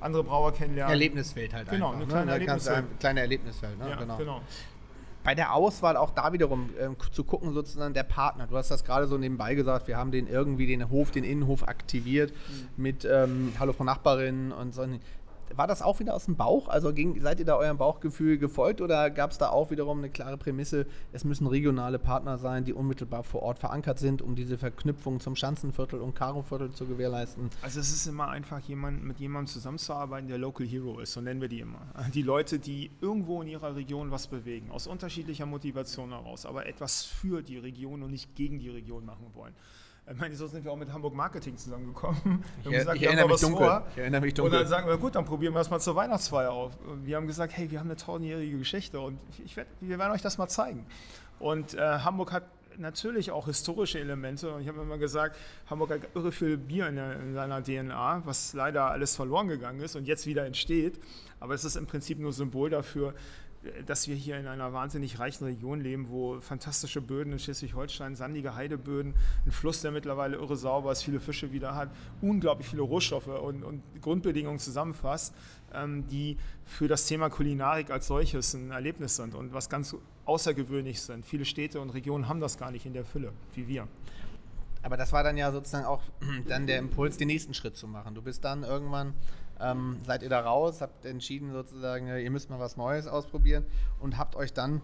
[0.00, 0.90] andere Brauer kennenlernen.
[0.90, 2.00] Erlebniswelt halt genau, einfach.
[2.00, 2.32] Eine kleine ne?
[2.32, 2.78] Erlebniswelt.
[2.78, 3.90] Ein kleine Erlebniswelt, ne?
[3.90, 4.16] Ja, genau.
[4.16, 4.40] genau
[5.24, 8.46] bei der Auswahl auch da wiederum äh, zu gucken, sozusagen der Partner.
[8.46, 11.62] Du hast das gerade so nebenbei gesagt, wir haben den irgendwie den Hof, den Innenhof
[11.68, 12.82] aktiviert mhm.
[12.82, 14.82] mit ähm, Hallo Frau Nachbarin und so
[15.56, 16.68] war das auch wieder aus dem Bauch?
[16.68, 20.10] Also ging, seid ihr da eurem Bauchgefühl gefolgt oder gab es da auch wiederum eine
[20.10, 24.58] klare Prämisse, es müssen regionale Partner sein, die unmittelbar vor Ort verankert sind, um diese
[24.58, 27.50] Verknüpfung zum Schanzenviertel und Karoviertel zu gewährleisten?
[27.62, 31.40] Also es ist immer einfach, jemand, mit jemandem zusammenzuarbeiten, der Local Hero ist, so nennen
[31.40, 31.80] wir die immer.
[32.14, 37.04] Die Leute, die irgendwo in ihrer Region was bewegen, aus unterschiedlicher Motivation heraus, aber etwas
[37.04, 39.54] für die Region und nicht gegen die Region machen wollen.
[40.10, 42.44] Ich meine, so sind wir auch mit Hamburg Marketing zusammengekommen.
[42.64, 43.82] Ich, gesagt, ich, erinnere mich dunkel.
[43.92, 44.52] ich erinnere mich dunkel.
[44.52, 46.72] Und dann sagen wir, gut, dann probieren wir es mal zur Weihnachtsfeier auf.
[46.86, 50.12] Und wir haben gesagt, hey, wir haben eine tausendjährige Geschichte und ich werd, wir werden
[50.12, 50.86] euch das mal zeigen.
[51.38, 52.44] Und äh, Hamburg hat
[52.78, 54.52] natürlich auch historische Elemente.
[54.52, 55.36] Und ich habe immer gesagt,
[55.68, 59.80] Hamburg hat irre viel Bier in, der, in, seiner DNA, was leider alles verloren gegangen
[59.80, 60.98] ist und jetzt wieder entsteht.
[61.40, 63.14] Aber es ist im Prinzip nur Symbol dafür,
[63.86, 68.54] dass wir hier in einer wahnsinnig reichen Region leben, wo fantastische Böden in Schleswig-Holstein, sandige
[68.54, 69.14] Heideböden,
[69.46, 73.62] ein Fluss, der mittlerweile irre sauber ist, viele Fische wieder hat, unglaublich viele Rohstoffe und,
[73.62, 75.34] und Grundbedingungen zusammenfasst,
[75.72, 79.94] ähm, die für das Thema Kulinarik als solches ein Erlebnis sind und was ganz
[80.24, 81.24] außergewöhnlich sind.
[81.24, 83.86] Viele Städte und Regionen haben das gar nicht in der Fülle, wie wir.
[84.82, 86.02] Aber das war dann ja sozusagen auch
[86.48, 88.14] dann der Impuls, den nächsten Schritt zu machen.
[88.14, 89.14] Du bist dann irgendwann
[89.62, 93.64] ähm, seid ihr da raus, habt entschieden sozusagen, ihr müsst mal was Neues ausprobieren
[94.00, 94.82] und habt euch dann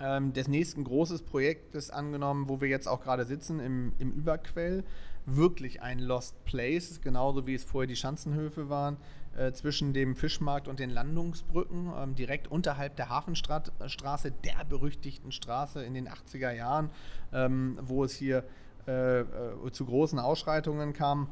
[0.00, 4.84] ähm, des nächsten großes Projektes angenommen, wo wir jetzt auch gerade sitzen, im, im Überquell.
[5.26, 8.96] Wirklich ein Lost Place, genauso wie es vorher die Schanzenhöfe waren,
[9.36, 15.84] äh, zwischen dem Fischmarkt und den Landungsbrücken, ähm, direkt unterhalb der Hafenstraße, der berüchtigten Straße
[15.84, 16.90] in den 80er Jahren,
[17.32, 18.44] ähm, wo es hier
[18.88, 19.26] äh, äh,
[19.70, 21.28] zu großen Ausschreitungen kam.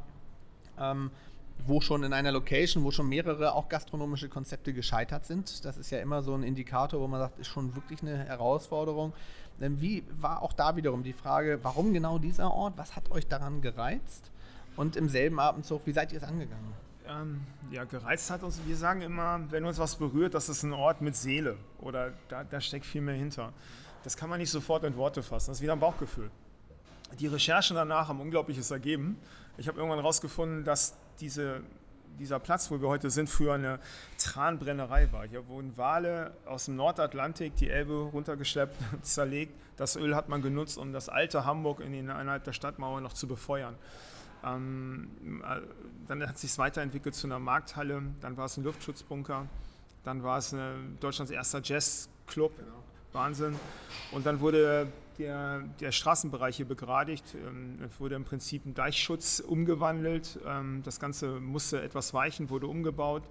[1.66, 5.64] Wo schon in einer Location, wo schon mehrere auch gastronomische Konzepte gescheitert sind.
[5.64, 9.12] Das ist ja immer so ein Indikator, wo man sagt, ist schon wirklich eine Herausforderung.
[9.58, 12.74] Wie war auch da wiederum die Frage, warum genau dieser Ort?
[12.76, 14.30] Was hat euch daran gereizt?
[14.76, 16.72] Und im selben Atemzug, wie seid ihr es angegangen?
[17.08, 17.40] Ähm,
[17.70, 21.00] ja, gereizt hat uns, wir sagen immer, wenn uns was berührt, das ist ein Ort
[21.00, 23.52] mit Seele oder da, da steckt viel mehr hinter.
[24.04, 26.30] Das kann man nicht sofort in Worte fassen, das ist wieder ein Bauchgefühl.
[27.18, 29.18] Die Recherchen danach haben Unglaubliches ergeben.
[29.56, 31.60] Ich habe irgendwann herausgefunden, dass diese,
[32.18, 33.78] dieser Platz, wo wir heute sind, früher eine
[34.18, 35.26] Tranbrennerei war.
[35.26, 39.52] Hier wurden Wale aus dem Nordatlantik die Elbe runtergeschleppt, zerlegt.
[39.76, 43.12] Das Öl hat man genutzt, um das alte Hamburg in den, innerhalb der Stadtmauer noch
[43.12, 43.76] zu befeuern.
[44.44, 45.60] Ähm, äh,
[46.06, 49.46] dann hat es sich weiterentwickelt zu einer Markthalle, dann war es ein Luftschutzbunker,
[50.04, 52.82] dann war es eine, Deutschlands erster Jazzclub, genau.
[53.12, 53.56] Wahnsinn.
[54.12, 57.34] Und dann wurde der, der Straßenbereich hier begradigt.
[57.34, 60.38] Ähm, es wurde im Prinzip ein Deichschutz umgewandelt.
[60.46, 63.24] Ähm, das Ganze musste etwas weichen, wurde umgebaut.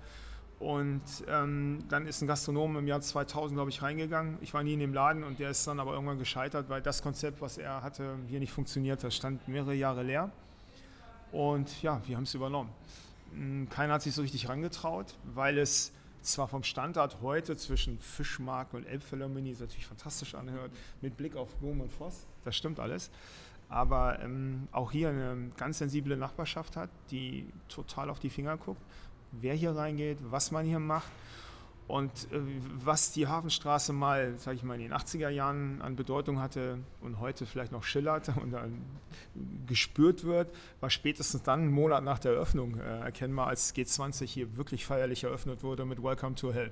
[0.60, 4.38] Und ähm, dann ist ein Gastronom im Jahr 2000, glaube ich, reingegangen.
[4.42, 7.04] Ich war nie in dem Laden und der ist dann aber irgendwann gescheitert, weil das
[7.04, 9.04] Konzept, was er hatte, hier nicht funktioniert.
[9.04, 10.32] Das stand mehrere Jahre leer.
[11.32, 12.72] Und ja, wir haben es übernommen.
[13.34, 18.74] Hm, keiner hat sich so richtig rangetraut, weil es zwar vom Standard heute zwischen Fischmarkt
[18.74, 23.10] und Elbphilharmonie, das natürlich fantastisch anhört, mit Blick auf Boom und Voss, das stimmt alles,
[23.70, 28.82] aber ähm, auch hier eine ganz sensible Nachbarschaft hat, die total auf die Finger guckt,
[29.32, 31.12] wer hier reingeht, was man hier macht.
[31.88, 32.40] Und äh,
[32.84, 37.20] was die Hafenstraße mal, sage ich mal, in den 80er Jahren an Bedeutung hatte und
[37.20, 38.82] heute vielleicht noch schillert und dann
[39.68, 44.58] gespürt wird, war spätestens dann einen Monat nach der Eröffnung äh, erkennbar, als G20 hier
[44.58, 46.72] wirklich feierlich eröffnet wurde mit Welcome to Hell.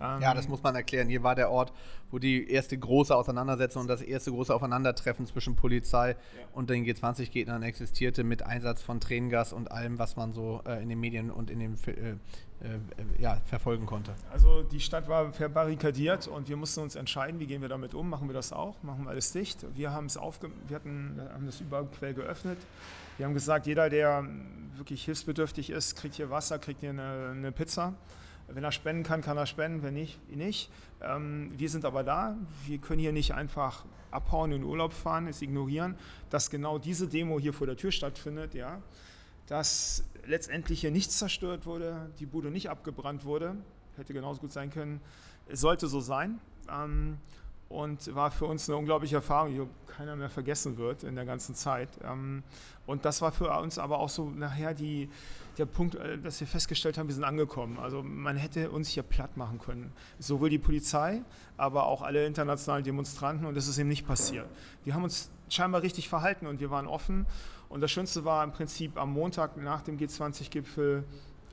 [0.00, 1.08] Ähm, ja, das muss man erklären.
[1.08, 1.72] Hier war der Ort,
[2.10, 6.16] wo die erste große Auseinandersetzung und das erste große Aufeinandertreffen zwischen Polizei ja.
[6.52, 10.88] und den G20-Gegnern existierte, mit Einsatz von Tränengas und allem, was man so äh, in
[10.88, 12.16] den Medien und in den äh,
[12.64, 12.78] äh,
[13.18, 14.14] ja, verfolgen konnte.
[14.32, 18.08] Also die Stadt war verbarrikadiert und wir mussten uns entscheiden, wie gehen wir damit um.
[18.08, 18.82] Machen wir das auch?
[18.82, 19.66] Machen wir alles dicht?
[19.74, 22.58] Wir haben es aufge wir hatten, haben das überall geöffnet.
[23.18, 24.26] Wir haben gesagt, jeder, der
[24.76, 27.94] wirklich hilfsbedürftig ist, kriegt hier Wasser, kriegt hier eine, eine Pizza.
[28.48, 30.70] Wenn er spenden kann, kann er spenden, wenn nicht, nicht.
[31.02, 32.36] Ähm, wir sind aber da.
[32.64, 35.96] Wir können hier nicht einfach abhauen, in Urlaub fahren, es ignorieren,
[36.30, 38.54] dass genau diese Demo hier vor der Tür stattfindet.
[38.54, 38.80] Ja.
[39.46, 43.56] Dass letztendlich hier nichts zerstört wurde, die Bude nicht abgebrannt wurde,
[43.96, 45.00] hätte genauso gut sein können.
[45.48, 46.40] Es sollte so sein.
[46.70, 47.18] Ähm,
[47.68, 51.54] und war für uns eine unglaubliche Erfahrung, die keiner mehr vergessen wird in der ganzen
[51.54, 51.88] Zeit.
[52.04, 52.42] Ähm,
[52.86, 55.08] und das war für uns aber auch so nachher die,
[55.58, 57.78] der Punkt, äh, dass wir festgestellt haben, wir sind angekommen.
[57.78, 59.92] Also man hätte uns hier platt machen können.
[60.20, 61.22] Sowohl die Polizei,
[61.56, 64.46] aber auch alle internationalen Demonstranten und das ist eben nicht passiert.
[64.84, 67.26] Wir haben uns scheinbar richtig verhalten und wir waren offen.
[67.68, 71.04] Und das Schönste war im Prinzip am Montag nach dem G20-Gipfel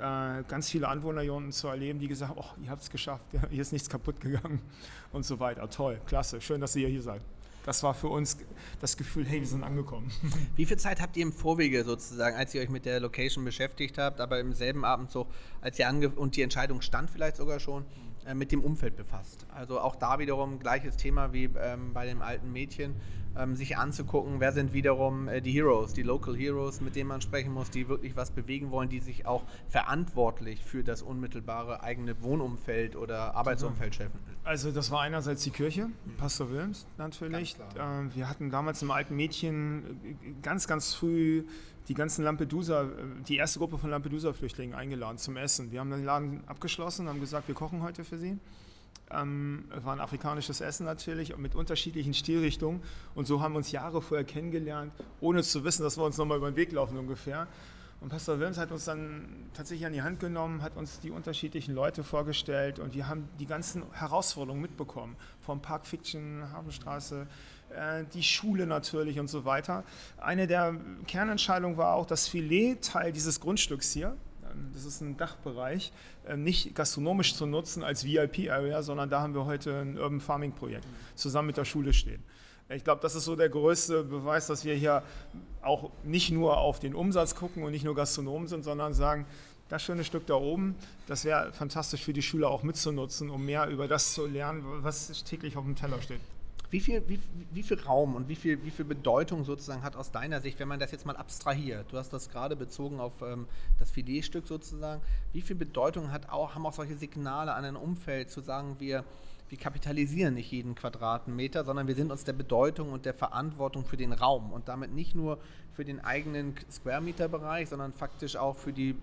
[0.04, 2.90] äh, ganz viele Anwohner hier unten zu erleben, die gesagt haben, oh, ihr habt es
[2.90, 4.62] geschafft, hier ist nichts kaputt gegangen
[5.12, 5.70] und so weiter.
[5.70, 7.22] Toll, klasse, schön, dass ihr hier seid
[7.66, 8.38] das war für uns
[8.82, 10.12] das Gefühl, hey, wir sind angekommen.
[10.56, 13.98] Wie viel Zeit habt ihr im Vorwege sozusagen, als ihr euch mit der Location beschäftigt
[13.98, 15.28] habt, aber im selben Abend so,
[15.62, 17.86] als ihr ange und die Entscheidung stand vielleicht sogar schon,
[18.26, 19.46] äh, mit dem Umfeld befasst?
[19.54, 22.96] Also auch da wiederum gleiches Thema wie ähm, bei dem alten Mädchen
[23.38, 27.22] ähm, sich anzugucken, wer sind wiederum äh, die Heroes, die Local Heroes, mit denen man
[27.22, 32.22] sprechen muss, die wirklich was bewegen wollen, die sich auch verantwortlich für das unmittelbare eigene
[32.22, 34.20] Wohnumfeld oder Arbeitsumfeld schaffen.
[34.44, 37.56] Also das war einerseits die Kirche, Pastor Wilms natürlich.
[37.80, 41.46] Ähm, wir hatten damals im alten Mädchen äh, ganz, ganz früh
[41.88, 42.88] die ganzen Lampedusa, äh,
[43.28, 45.72] die erste Gruppe von Lampedusa-Flüchtlingen eingeladen zum Essen.
[45.72, 48.38] Wir haben den Laden abgeschlossen, haben gesagt, wir kochen heute für sie.
[49.12, 52.82] Ähm, war ein afrikanisches Essen natürlich mit unterschiedlichen Stilrichtungen.
[53.16, 56.38] Und so haben wir uns Jahre vorher kennengelernt, ohne zu wissen, dass wir uns nochmal
[56.38, 57.48] über den Weg laufen ungefähr.
[58.04, 61.74] Und Pastor Wilms hat uns dann tatsächlich an die Hand genommen, hat uns die unterschiedlichen
[61.74, 65.16] Leute vorgestellt und wir haben die ganzen Herausforderungen mitbekommen.
[65.40, 67.28] Vom Park Fiction, Hafenstraße,
[68.14, 69.84] die Schule natürlich und so weiter.
[70.18, 70.76] Eine der
[71.08, 74.16] Kernentscheidungen war auch das Filet-Teil dieses Grundstücks hier
[74.74, 75.92] das ist ein Dachbereich,
[76.28, 80.86] ähm, nicht gastronomisch zu nutzen als VIP-Area, sondern da haben wir heute ein Urban Farming-Projekt
[81.16, 82.24] zusammen mit der Schule stehen.
[82.70, 85.04] Ich glaube, das ist so der größte Beweis, dass wir hier
[85.62, 89.26] auch nicht nur auf den Umsatz gucken und nicht nur Gastronomen sind, sondern sagen,
[89.70, 90.76] das schöne Stück da oben,
[91.08, 95.24] das wäre fantastisch für die Schüler auch mitzunutzen, um mehr über das zu lernen, was
[95.24, 96.22] täglich auf dem Teller steht.
[96.74, 97.20] Wie viel, wie,
[97.52, 100.68] wie viel Raum und wie viel, wie viel Bedeutung sozusagen hat aus deiner Sicht, wenn
[100.68, 103.46] man das jetzt mal abstrahiert, du hast das gerade bezogen auf ähm,
[103.78, 105.00] das Filetstück sozusagen,
[105.34, 109.04] wie viel Bedeutung hat auch, haben auch solche Signale an ein Umfeld zu sagen, wir,
[109.50, 113.98] wir kapitalisieren nicht jeden Quadratmeter, sondern wir sind uns der Bedeutung und der Verantwortung für
[113.98, 115.38] den Raum und damit nicht nur
[115.74, 118.96] für den eigenen Square Meter Bereich, sondern faktisch auch für die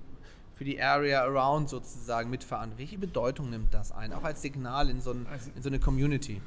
[0.60, 2.90] für die Area around sozusagen mitverantwortlich.
[2.90, 5.80] Welche Bedeutung nimmt das ein, auch als Signal in so, ein, also, in so eine
[5.80, 6.42] Community?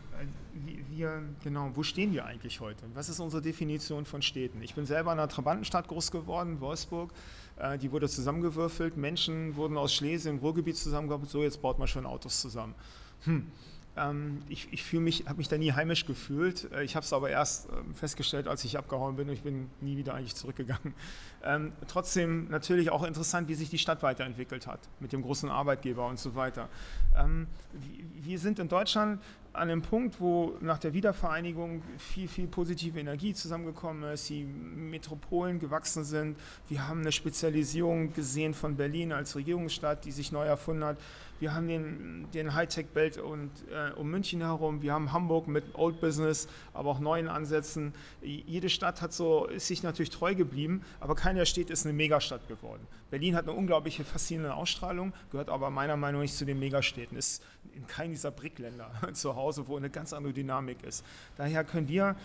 [0.91, 2.83] Wir, genau, wo stehen wir eigentlich heute?
[2.93, 4.61] Was ist unsere Definition von Städten?
[4.61, 7.11] Ich bin selber in einer Trabantenstadt groß geworden, Wolfsburg.
[7.57, 8.97] Äh, die wurde zusammengewürfelt.
[8.97, 11.31] Menschen wurden aus Schlesien im Ruhrgebiet zusammengebracht.
[11.31, 12.75] So, jetzt baut man schon Autos zusammen.
[13.23, 13.47] Hm.
[13.95, 16.71] Ähm, ich ich mich, habe mich da nie heimisch gefühlt.
[16.71, 19.69] Äh, ich habe es aber erst ähm, festgestellt, als ich abgehauen bin und ich bin
[19.81, 20.93] nie wieder eigentlich zurückgegangen.
[21.45, 26.07] Ähm, trotzdem natürlich auch interessant, wie sich die Stadt weiterentwickelt hat mit dem großen Arbeitgeber
[26.07, 26.69] und so weiter.
[27.17, 27.47] Ähm,
[28.15, 29.21] wir sind in Deutschland
[29.53, 35.59] an einem Punkt, wo nach der Wiedervereinigung viel, viel positive Energie zusammengekommen ist, die Metropolen
[35.59, 36.37] gewachsen sind.
[36.69, 40.97] Wir haben eine Spezialisierung gesehen von Berlin als Regierungsstadt, die sich neu erfunden hat.
[41.39, 44.81] Wir haben den, den Hightech-Belt äh, um München herum.
[44.81, 47.93] Wir haben Hamburg mit Old Business, aber auch neuen Ansätzen.
[48.21, 52.47] Jede Stadt hat so, ist sich natürlich treu geblieben, aber keine Stadt ist eine Megastadt
[52.47, 52.85] geworden.
[53.11, 57.17] Berlin hat eine unglaubliche faszinierende Ausstrahlung, gehört aber meiner Meinung nach nicht zu den Megastädten.
[57.17, 57.43] Ist
[57.75, 61.03] in keinem dieser BRIC-Länder zu Hause, wo eine ganz andere Dynamik ist.
[61.37, 62.15] Daher können wir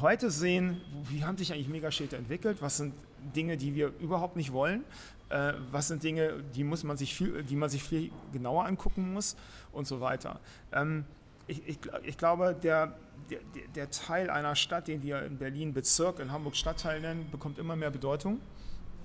[0.00, 2.94] heute sehen, wie haben sich eigentlich Megastädte entwickelt, was sind
[3.34, 4.84] Dinge, die wir überhaupt nicht wollen,
[5.28, 9.12] äh, was sind Dinge, die, muss man sich viel, die man sich viel genauer angucken
[9.12, 9.36] muss
[9.72, 10.40] und so weiter.
[10.72, 11.04] Ähm,
[11.46, 12.94] ich, ich, ich, glaube, der,
[13.30, 13.40] der,
[13.74, 17.74] der, Teil einer Stadt, den wir in Berlin Bezirk, in Hamburg Stadtteil nennen, bekommt immer
[17.76, 18.40] mehr Bedeutung.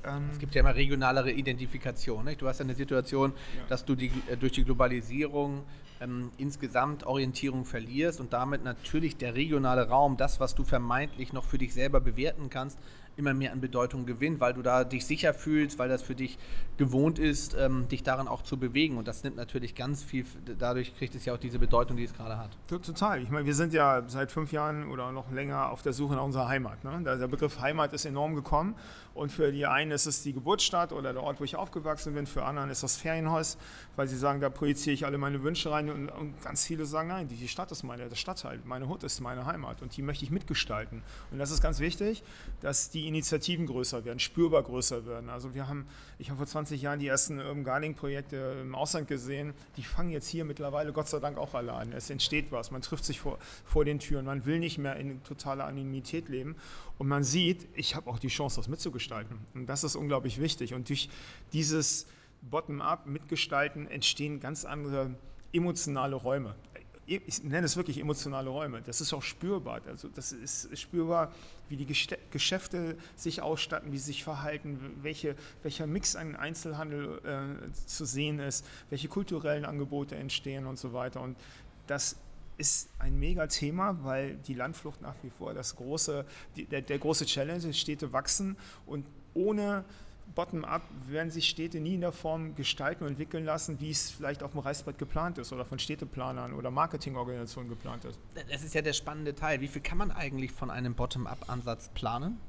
[0.06, 2.26] Ähm es gibt ja immer regionalere Identifikation.
[2.26, 2.42] Nicht?
[2.42, 3.64] Du hast ja eine Situation, ja.
[3.68, 5.64] dass du die, äh, durch die Globalisierung
[6.02, 11.46] ähm, insgesamt Orientierung verlierst und damit natürlich der regionale Raum, das, was du vermeintlich noch
[11.46, 12.78] für dich selber bewerten kannst,
[13.18, 16.38] immer mehr an Bedeutung gewinnt, weil du da dich sicher fühlst, weil das für dich
[16.78, 18.98] gewohnt ist, ähm, dich darin auch zu bewegen.
[18.98, 20.26] Und das nimmt natürlich ganz viel,
[20.60, 22.58] dadurch kriegt es ja auch diese Bedeutung, die es gerade hat.
[22.68, 23.22] Total.
[23.22, 26.24] Ich meine, wir sind ja seit fünf Jahren oder noch länger auf der Suche nach
[26.24, 26.84] unserer Heimat.
[26.84, 27.02] Ne?
[27.04, 28.76] Der Begriff Heimat ist enorm gekommen.
[29.16, 32.28] Und für die einen ist es die Geburtsstadt oder der Ort, wo ich aufgewachsen bin.
[32.28, 33.58] Für anderen ist das Ferienhaus,
[33.96, 35.90] weil sie sagen, da projiziere ich alle meine Wünsche rein.
[35.90, 39.22] Und, und ganz viele sagen, nein, die, Stadt ist meine, der Stadtteil, meine Hut ist
[39.22, 39.82] meine Heimat.
[39.82, 41.02] Und die möchte ich mitgestalten.
[41.32, 42.24] Und das ist ganz wichtig,
[42.60, 45.30] dass die Initiativen größer werden, spürbar größer werden.
[45.30, 49.54] Also wir haben, ich habe vor 20 Jahren die ersten Urban Gardening-Projekte im Ausland gesehen.
[49.76, 51.92] Die fangen jetzt hier mittlerweile Gott sei Dank auch alle an.
[51.92, 55.22] Es entsteht was, man trifft sich vor, vor den Türen, man will nicht mehr in
[55.24, 56.56] totaler Anonymität leben.
[56.98, 59.38] Und man sieht, ich habe auch die Chance, das mitzugestalten.
[59.54, 60.74] Und das ist unglaublich wichtig.
[60.74, 61.10] Und durch
[61.52, 62.08] dieses
[62.42, 65.16] Bottom-up mitgestalten entstehen ganz andere
[65.52, 66.56] emotionale Räume
[67.08, 68.82] ich nenne es wirklich emotionale Räume.
[68.82, 69.82] Das ist auch spürbar.
[69.88, 71.32] Also das ist spürbar,
[71.70, 71.86] wie die
[72.32, 78.40] Geschäfte sich ausstatten, wie sie sich verhalten, welche, welcher Mix an Einzelhandel äh, zu sehen
[78.40, 81.22] ist, welche kulturellen Angebote entstehen und so weiter.
[81.22, 81.38] Und
[81.86, 82.18] das
[82.58, 87.26] ist ein Mega-Thema, weil die Landflucht nach wie vor das große, die, der, der große
[87.26, 89.84] Challenge ist, Städte wachsen und ohne
[90.34, 94.44] bottom-up werden sich Städte nie in der Form gestalten und entwickeln lassen, wie es vielleicht
[94.44, 98.20] auf dem Reißbrett geplant ist oder von Städteplanern oder Marketingorganisationen geplant ist.
[98.50, 99.62] Das ist ja der spannende Teil.
[99.62, 102.40] Wie viel kann man eigentlich von einem Bottom-up-Ansatz planen?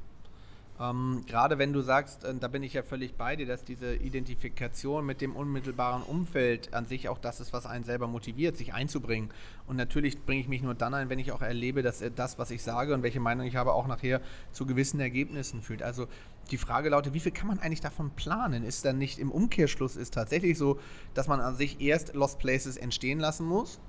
[0.78, 3.94] Ähm, gerade wenn du sagst, äh, da bin ich ja völlig bei dir, dass diese
[3.94, 8.74] Identifikation mit dem unmittelbaren Umfeld an sich auch das ist, was einen selber motiviert, sich
[8.74, 9.30] einzubringen.
[9.66, 12.50] Und natürlich bringe ich mich nur dann ein, wenn ich auch erlebe, dass das, was
[12.50, 14.20] ich sage und welche Meinung ich habe, auch nachher
[14.52, 15.82] zu gewissen Ergebnissen führt.
[15.82, 16.08] Also
[16.50, 18.62] die Frage lautet, wie viel kann man eigentlich davon planen?
[18.62, 20.78] Ist dann nicht im Umkehrschluss ist tatsächlich so,
[21.14, 23.80] dass man an sich erst Lost Places entstehen lassen muss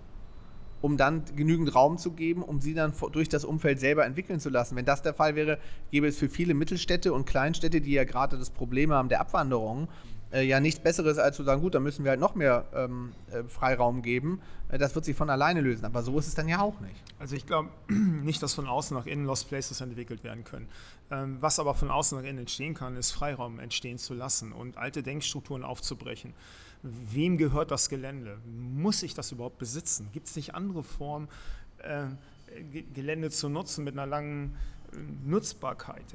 [0.81, 4.49] um dann genügend Raum zu geben, um sie dann durch das Umfeld selber entwickeln zu
[4.49, 4.75] lassen.
[4.75, 5.57] Wenn das der Fall wäre,
[5.91, 9.87] gäbe es für viele Mittelstädte und Kleinstädte, die ja gerade das Problem haben der Abwanderung,
[10.31, 13.13] äh, ja nichts Besseres, als zu sagen, gut, dann müssen wir halt noch mehr ähm,
[13.31, 14.41] äh, Freiraum geben.
[14.69, 15.85] Äh, das wird sich von alleine lösen.
[15.85, 17.01] Aber so ist es dann ja auch nicht.
[17.19, 20.67] Also ich glaube nicht, dass von außen nach innen Lost Places entwickelt werden können.
[21.11, 24.77] Ähm, was aber von außen nach innen entstehen kann, ist Freiraum entstehen zu lassen und
[24.77, 26.33] alte Denkstrukturen aufzubrechen.
[26.83, 28.37] Wem gehört das Gelände?
[28.45, 30.09] Muss ich das überhaupt besitzen?
[30.13, 31.27] Gibt es nicht andere Formen,
[31.79, 32.05] äh,
[32.93, 34.55] Gelände zu nutzen mit einer langen
[35.25, 36.05] Nutzbarkeit.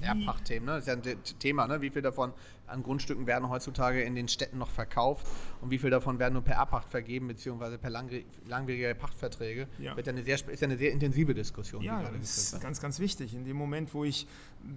[0.00, 0.72] Erbpachtthemen, ne?
[0.72, 1.66] das ist ja ein Thema.
[1.66, 1.80] Ne?
[1.80, 2.32] Wie viel davon
[2.66, 5.26] an Grundstücken werden heutzutage in den Städten noch verkauft
[5.60, 9.68] und wie viel davon werden nur per Erbpacht vergeben, beziehungsweise per langwierige Pachtverträge?
[9.78, 9.96] Ja.
[9.96, 11.82] Wird ja eine sehr, ist ja eine sehr intensive Diskussion.
[11.82, 13.34] Ja, das ist ganz, ganz wichtig.
[13.34, 14.26] In dem Moment, wo ich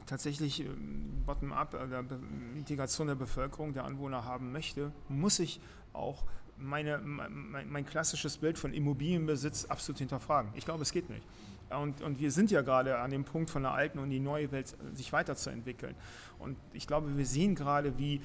[0.05, 5.61] tatsächlich ähm, bottom-up, äh, Integration der Bevölkerung, der Anwohner haben möchte, muss ich
[5.93, 6.23] auch
[6.57, 10.51] meine, mein, mein klassisches Bild von Immobilienbesitz absolut hinterfragen.
[10.55, 11.23] Ich glaube, es geht nicht.
[11.69, 14.51] Und, und wir sind ja gerade an dem Punkt von der alten und die neue
[14.51, 15.95] Welt sich weiterzuentwickeln.
[16.37, 18.21] Und ich glaube, wir sehen gerade, wie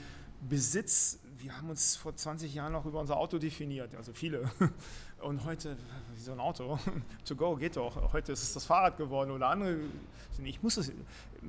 [0.49, 4.51] Besitz, wir haben uns vor 20 Jahren noch über unser Auto definiert, also viele.
[5.23, 5.77] Und heute,
[6.15, 6.79] wie so ein Auto,
[7.25, 8.13] to go geht doch.
[8.13, 9.79] Heute ist es das Fahrrad geworden oder andere.
[10.43, 10.93] Ich muss es,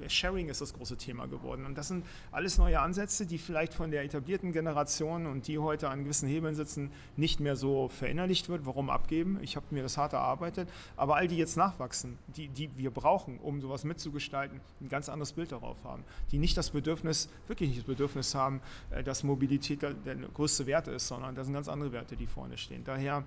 [0.07, 1.65] Sharing ist das große Thema geworden.
[1.65, 5.89] Und das sind alles neue Ansätze, die vielleicht von der etablierten Generation und die heute
[5.89, 8.65] an gewissen Hebeln sitzen, nicht mehr so verinnerlicht wird.
[8.65, 9.39] Warum abgeben?
[9.41, 10.67] Ich habe mir das hart erarbeitet.
[10.97, 15.31] Aber all die jetzt nachwachsen, die, die wir brauchen, um sowas mitzugestalten, ein ganz anderes
[15.33, 16.03] Bild darauf haben.
[16.31, 19.95] Die nicht das Bedürfnis, wirklich nicht das Bedürfnis haben, äh, dass Mobilität der,
[20.33, 22.83] größte Wert ist, sondern das sind ganz andere Werte, die vorne stehen.
[22.83, 23.23] Daher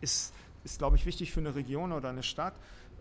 [0.00, 0.34] ist,
[0.64, 2.54] ist glaube ich, wichtig für eine Region oder eine Stadt,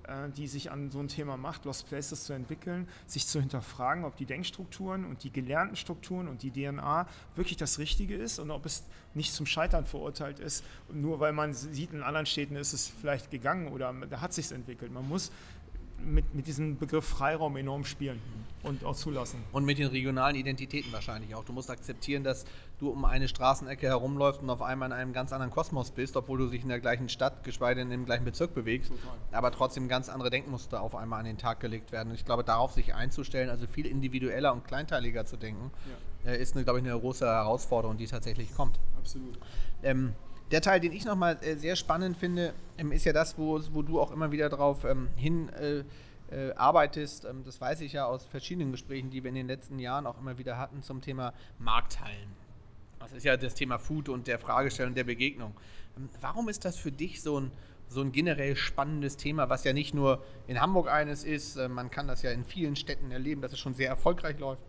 [0.08, 4.06] äh, die sich an so ein Thema macht, Lost Places zu entwickeln, sich zu hinterfragen,
[4.06, 8.52] ob die Denkstrukturen und die gelernten Strukturen und die DNA wirklich das Richtige ist und
[8.52, 10.64] ob es nicht zum Scheitern verurteilt ist.
[10.94, 14.52] nur weil man sieht, in anderen Städten ist es vielleicht gegangen oder da hat sich
[14.52, 14.92] entwickelt.
[14.92, 15.32] Man muss
[16.00, 18.22] mit, mit diesem Begriff Freiraum enorm spielen
[18.64, 19.44] und auch zulassen.
[19.52, 21.44] Und mit den regionalen Identitäten wahrscheinlich auch.
[21.44, 22.46] Du musst akzeptieren, dass
[22.80, 26.38] du um eine Straßenecke herumläufst und auf einmal in einem ganz anderen Kosmos bist, obwohl
[26.38, 29.18] du dich in der gleichen Stadt, geschweige denn im gleichen Bezirk bewegst, Total.
[29.32, 32.10] aber trotzdem ganz andere Denkmuster auf einmal an den Tag gelegt werden.
[32.10, 35.72] Und ich glaube, darauf sich einzustellen, also viel individueller und kleinteiliger zu denken,
[36.26, 36.32] ja.
[36.32, 38.80] Äh, ist, eine, glaube ich, eine große Herausforderung, die tatsächlich kommt.
[38.98, 39.40] Absolut.
[39.84, 40.14] Ähm,
[40.52, 43.82] der Teil, den ich nochmal äh, sehr spannend finde, ähm, ist ja das, wo, wo
[43.82, 45.84] du auch immer wieder darauf ähm, hin äh,
[46.30, 47.26] äh, arbeitest.
[47.26, 50.20] Ähm, das weiß ich ja aus verschiedenen Gesprächen, die wir in den letzten Jahren auch
[50.20, 52.30] immer wieder hatten zum Thema Markthallen.
[53.00, 55.54] Das ist ja das Thema Food und der Fragestellung der Begegnung.
[55.98, 57.52] Ähm, warum ist das für dich so ein,
[57.90, 61.90] so ein generell spannendes Thema, was ja nicht nur in Hamburg eines ist, äh, man
[61.90, 64.62] kann das ja in vielen Städten erleben, dass es schon sehr erfolgreich läuft.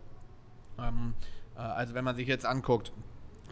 [0.77, 1.13] Ähm,
[1.55, 2.91] äh, also wenn man sich jetzt anguckt,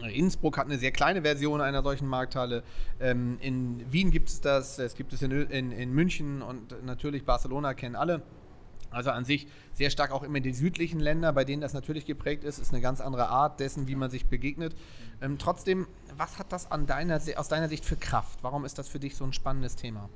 [0.06, 2.62] Innsbruck hat eine sehr kleine Version einer solchen Markthalle.
[3.00, 7.24] Ähm, in Wien gibt es das, es gibt es in, in, in München und natürlich
[7.24, 8.22] Barcelona kennen alle.
[8.90, 12.42] Also an sich sehr stark auch immer die südlichen Länder, bei denen das natürlich geprägt
[12.42, 14.74] ist, ist eine ganz andere Art dessen, wie man sich begegnet.
[15.20, 15.86] Ähm, trotzdem,
[16.16, 18.38] was hat das an deiner, aus deiner Sicht für Kraft?
[18.42, 20.08] Warum ist das für dich so ein spannendes Thema?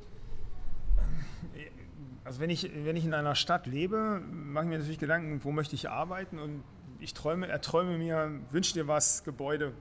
[2.24, 5.50] Also wenn ich, wenn ich in einer Stadt lebe, mache ich mir natürlich Gedanken, wo
[5.50, 6.62] möchte ich arbeiten und
[7.02, 9.72] ich träume, erträume mir, wünsche dir was, Gebäude,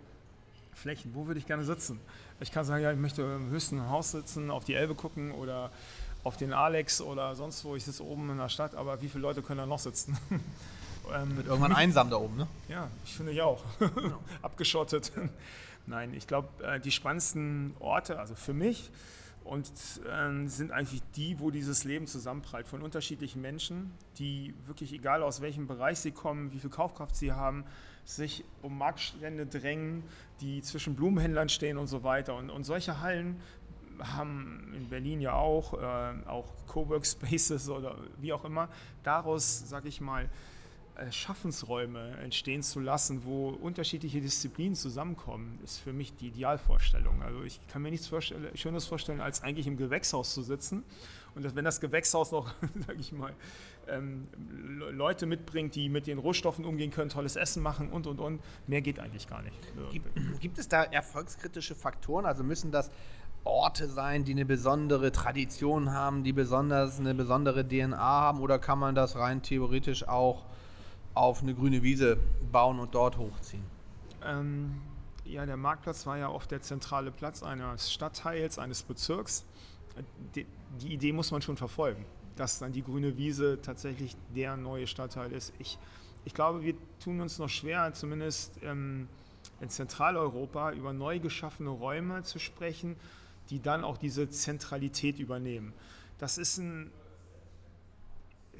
[0.74, 2.00] Flächen, wo würde ich gerne sitzen?
[2.40, 5.72] Ich kann sagen, ja, ich möchte im höchsten Haus sitzen, auf die Elbe gucken oder
[6.24, 7.76] auf den Alex oder sonst wo.
[7.76, 10.18] Ich sitze oben in der Stadt, aber wie viele Leute können da noch sitzen?
[11.14, 12.48] ähm, Wird irgendwann einsam da oben, ne?
[12.68, 13.64] Ja, ich finde ich auch.
[14.42, 15.12] Abgeschottet.
[15.86, 18.90] Nein, ich glaube, äh, die spannendsten Orte, also für mich,
[19.44, 25.24] und äh, sind eigentlich die, wo dieses Leben zusammenprallt von unterschiedlichen Menschen, die wirklich, egal
[25.24, 27.66] aus welchem Bereich sie kommen, wie viel Kaufkraft sie haben,
[28.06, 30.04] sich um Marktstände drängen,
[30.42, 32.36] die zwischen Blumenhändlern stehen und so weiter.
[32.36, 33.40] Und, und solche Hallen
[34.00, 38.70] haben in Berlin ja auch, äh, auch Cowork Spaces oder wie auch immer,
[39.04, 40.30] daraus, sage ich mal,
[41.10, 47.22] Schaffensräume entstehen zu lassen, wo unterschiedliche Disziplinen zusammenkommen, ist für mich die Idealvorstellung.
[47.24, 50.84] Also ich kann mir nichts vorstellen, Schönes vorstellen, als eigentlich im Gewächshaus zu sitzen
[51.36, 52.54] und dass, wenn das Gewächshaus noch,
[52.88, 53.34] sage ich mal,
[53.88, 54.28] ähm,
[54.92, 58.82] Leute mitbringt, die mit den Rohstoffen umgehen können, tolles Essen machen und und und, mehr
[58.82, 59.56] geht eigentlich gar nicht.
[59.92, 60.08] Gibt,
[60.40, 62.26] gibt es da erfolgskritische Faktoren?
[62.26, 62.92] Also müssen das
[63.44, 68.78] Orte sein, die eine besondere Tradition haben, die besonders eine besondere DNA haben, oder kann
[68.78, 70.46] man das rein theoretisch auch
[71.14, 72.18] auf eine grüne Wiese
[72.52, 73.64] bauen und dort hochziehen?
[74.24, 74.82] Ähm,
[75.26, 79.46] ja, der Marktplatz war ja oft der zentrale Platz eines Stadtteils, eines Bezirks.
[80.36, 80.46] Die,
[80.80, 82.06] die Idee muss man schon verfolgen,
[82.36, 85.54] dass dann die grüne Wiese tatsächlich der neue Stadtteil ist.
[85.60, 85.78] Ich,
[86.26, 89.08] ich glaube, wir tun uns noch schwer, zumindest ähm,
[89.60, 92.96] in Zentraleuropa, über neu geschaffene Räume zu sprechen,
[93.50, 95.74] die dann auch diese Zentralität übernehmen.
[96.18, 96.92] Das ist ein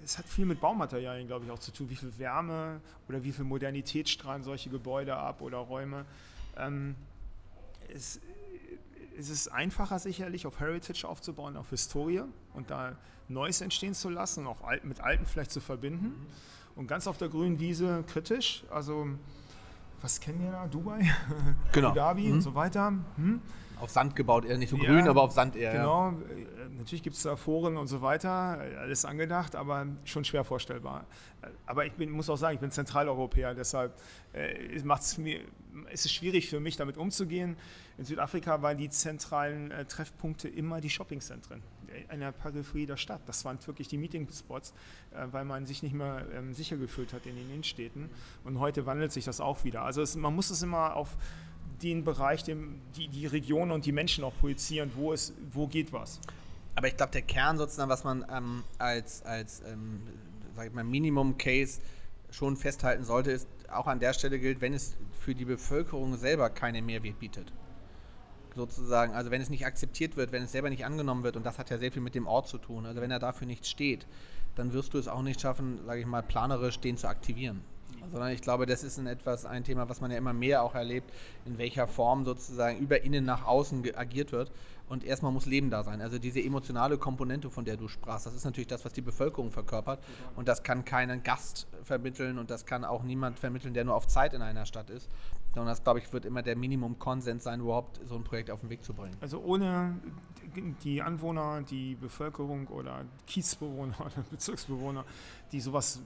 [0.04, 1.90] es hat viel mit Baumaterialien, glaube ich, auch zu tun.
[1.90, 6.06] Wie viel Wärme oder wie viel Modernität strahlen solche Gebäude ab oder Räume.
[6.58, 6.96] Ähm,
[7.94, 8.20] es,
[9.18, 12.24] es, ist einfacher sicherlich, auf Heritage aufzubauen, auf Historie
[12.54, 12.98] und da
[13.28, 16.08] Neues entstehen zu lassen, auch mit Alten vielleicht zu verbinden.
[16.08, 16.28] Mhm.
[16.76, 18.64] Und ganz auf der grünen Wiese kritisch.
[18.70, 19.08] Also,
[20.02, 20.68] was kennen wir da?
[20.68, 21.02] Dubai,
[21.72, 21.88] genau.
[21.90, 22.34] Abu Dhabi mhm.
[22.34, 22.94] und so weiter.
[23.18, 23.42] Hm?
[23.82, 25.74] Auf Sand gebaut, eher nicht so ja, grün, aber auf Sand eher.
[25.74, 26.10] Genau.
[26.12, 31.06] Äh, natürlich gibt es da Foren und so weiter, alles angedacht, aber schon schwer vorstellbar.
[31.66, 34.00] Aber ich bin, muss auch sagen, ich bin Zentraleuropäer, deshalb
[34.34, 35.42] äh, macht's mir,
[35.92, 37.58] ist es schwierig für mich, damit umzugehen.
[37.98, 41.62] In Südafrika waren die zentralen äh, Treffpunkte immer die Shoppingzentren
[42.12, 43.22] in der Peripherie der Stadt.
[43.26, 44.74] Das waren wirklich die Meetingspots,
[45.12, 48.10] äh, weil man sich nicht mehr ähm, sicher gefühlt hat in den Innenstädten.
[48.44, 49.84] Und heute wandelt sich das auch wieder.
[49.84, 51.18] Also es, man muss es immer auf
[51.84, 55.92] den Bereich, dem, die, die Region und die Menschen auch projizieren, wo, es, wo geht
[55.94, 56.20] was.
[56.76, 60.02] Aber ich glaube, der Kern sozusagen, was man ähm, als, als ähm,
[60.90, 61.82] Minimum-Case
[62.30, 66.50] schon festhalten sollte, ist auch an der Stelle gilt, wenn es für die Bevölkerung selber
[66.50, 67.52] keine Mehrwert bietet.
[68.56, 71.58] Sozusagen, also wenn es nicht akzeptiert wird, wenn es selber nicht angenommen wird, und das
[71.58, 74.06] hat ja sehr viel mit dem Ort zu tun, also wenn er dafür nicht steht,
[74.56, 77.62] dann wirst du es auch nicht schaffen, sage ich mal, planerisch den zu aktivieren
[78.12, 80.76] sondern ich glaube, das ist ein etwas ein Thema, was man ja immer mehr auch
[80.76, 81.12] erlebt,
[81.46, 84.52] in welcher Form sozusagen über innen nach außen agiert wird.
[84.90, 86.02] Und erstmal muss Leben da sein.
[86.02, 89.50] Also diese emotionale Komponente, von der du sprachst, das ist natürlich das, was die Bevölkerung
[89.50, 90.04] verkörpert.
[90.36, 94.08] Und das kann keinen Gast vermitteln und das kann auch niemand vermitteln, der nur auf
[94.08, 95.10] Zeit in einer Stadt ist.
[95.56, 98.70] Und das, glaube ich, wird immer der Minimum-Konsens sein, überhaupt so ein Projekt auf den
[98.70, 99.16] Weg zu bringen.
[99.22, 99.98] Also ohne
[100.84, 105.06] die Anwohner, die Bevölkerung oder Kiezbewohner oder Bezirksbewohner,
[105.52, 106.02] die sowas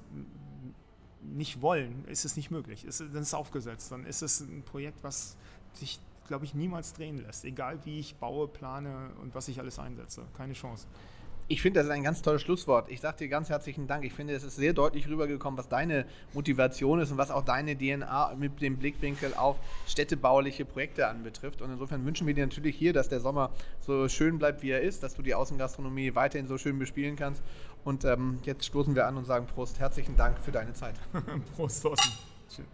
[1.34, 2.86] nicht wollen, ist es nicht möglich.
[2.86, 3.92] Ist, dann ist es aufgesetzt.
[3.92, 5.38] Dann ist es ein Projekt, was
[5.74, 7.46] sich, glaube ich, niemals drehen lässt.
[7.46, 10.24] Egal wie ich baue, plane und was ich alles einsetze.
[10.38, 10.88] Keine Chance.
[11.48, 12.90] Ich finde, das ist ein ganz tolles Schlusswort.
[12.90, 14.04] Ich sage dir ganz herzlichen Dank.
[14.04, 17.78] Ich finde, es ist sehr deutlich rübergekommen, was deine Motivation ist und was auch deine
[17.78, 21.62] DNA mit dem Blickwinkel auf städtebauliche Projekte anbetrifft.
[21.62, 24.82] Und insofern wünschen wir dir natürlich hier, dass der Sommer so schön bleibt, wie er
[24.82, 27.44] ist, dass du die Außengastronomie weiterhin so schön bespielen kannst.
[27.84, 29.80] Und ähm, jetzt stoßen wir an und sagen Prost.
[29.80, 30.96] Herzlichen Dank für deine Zeit.
[31.56, 32.12] Prost, Thorsten.
[32.50, 32.66] Tschüss.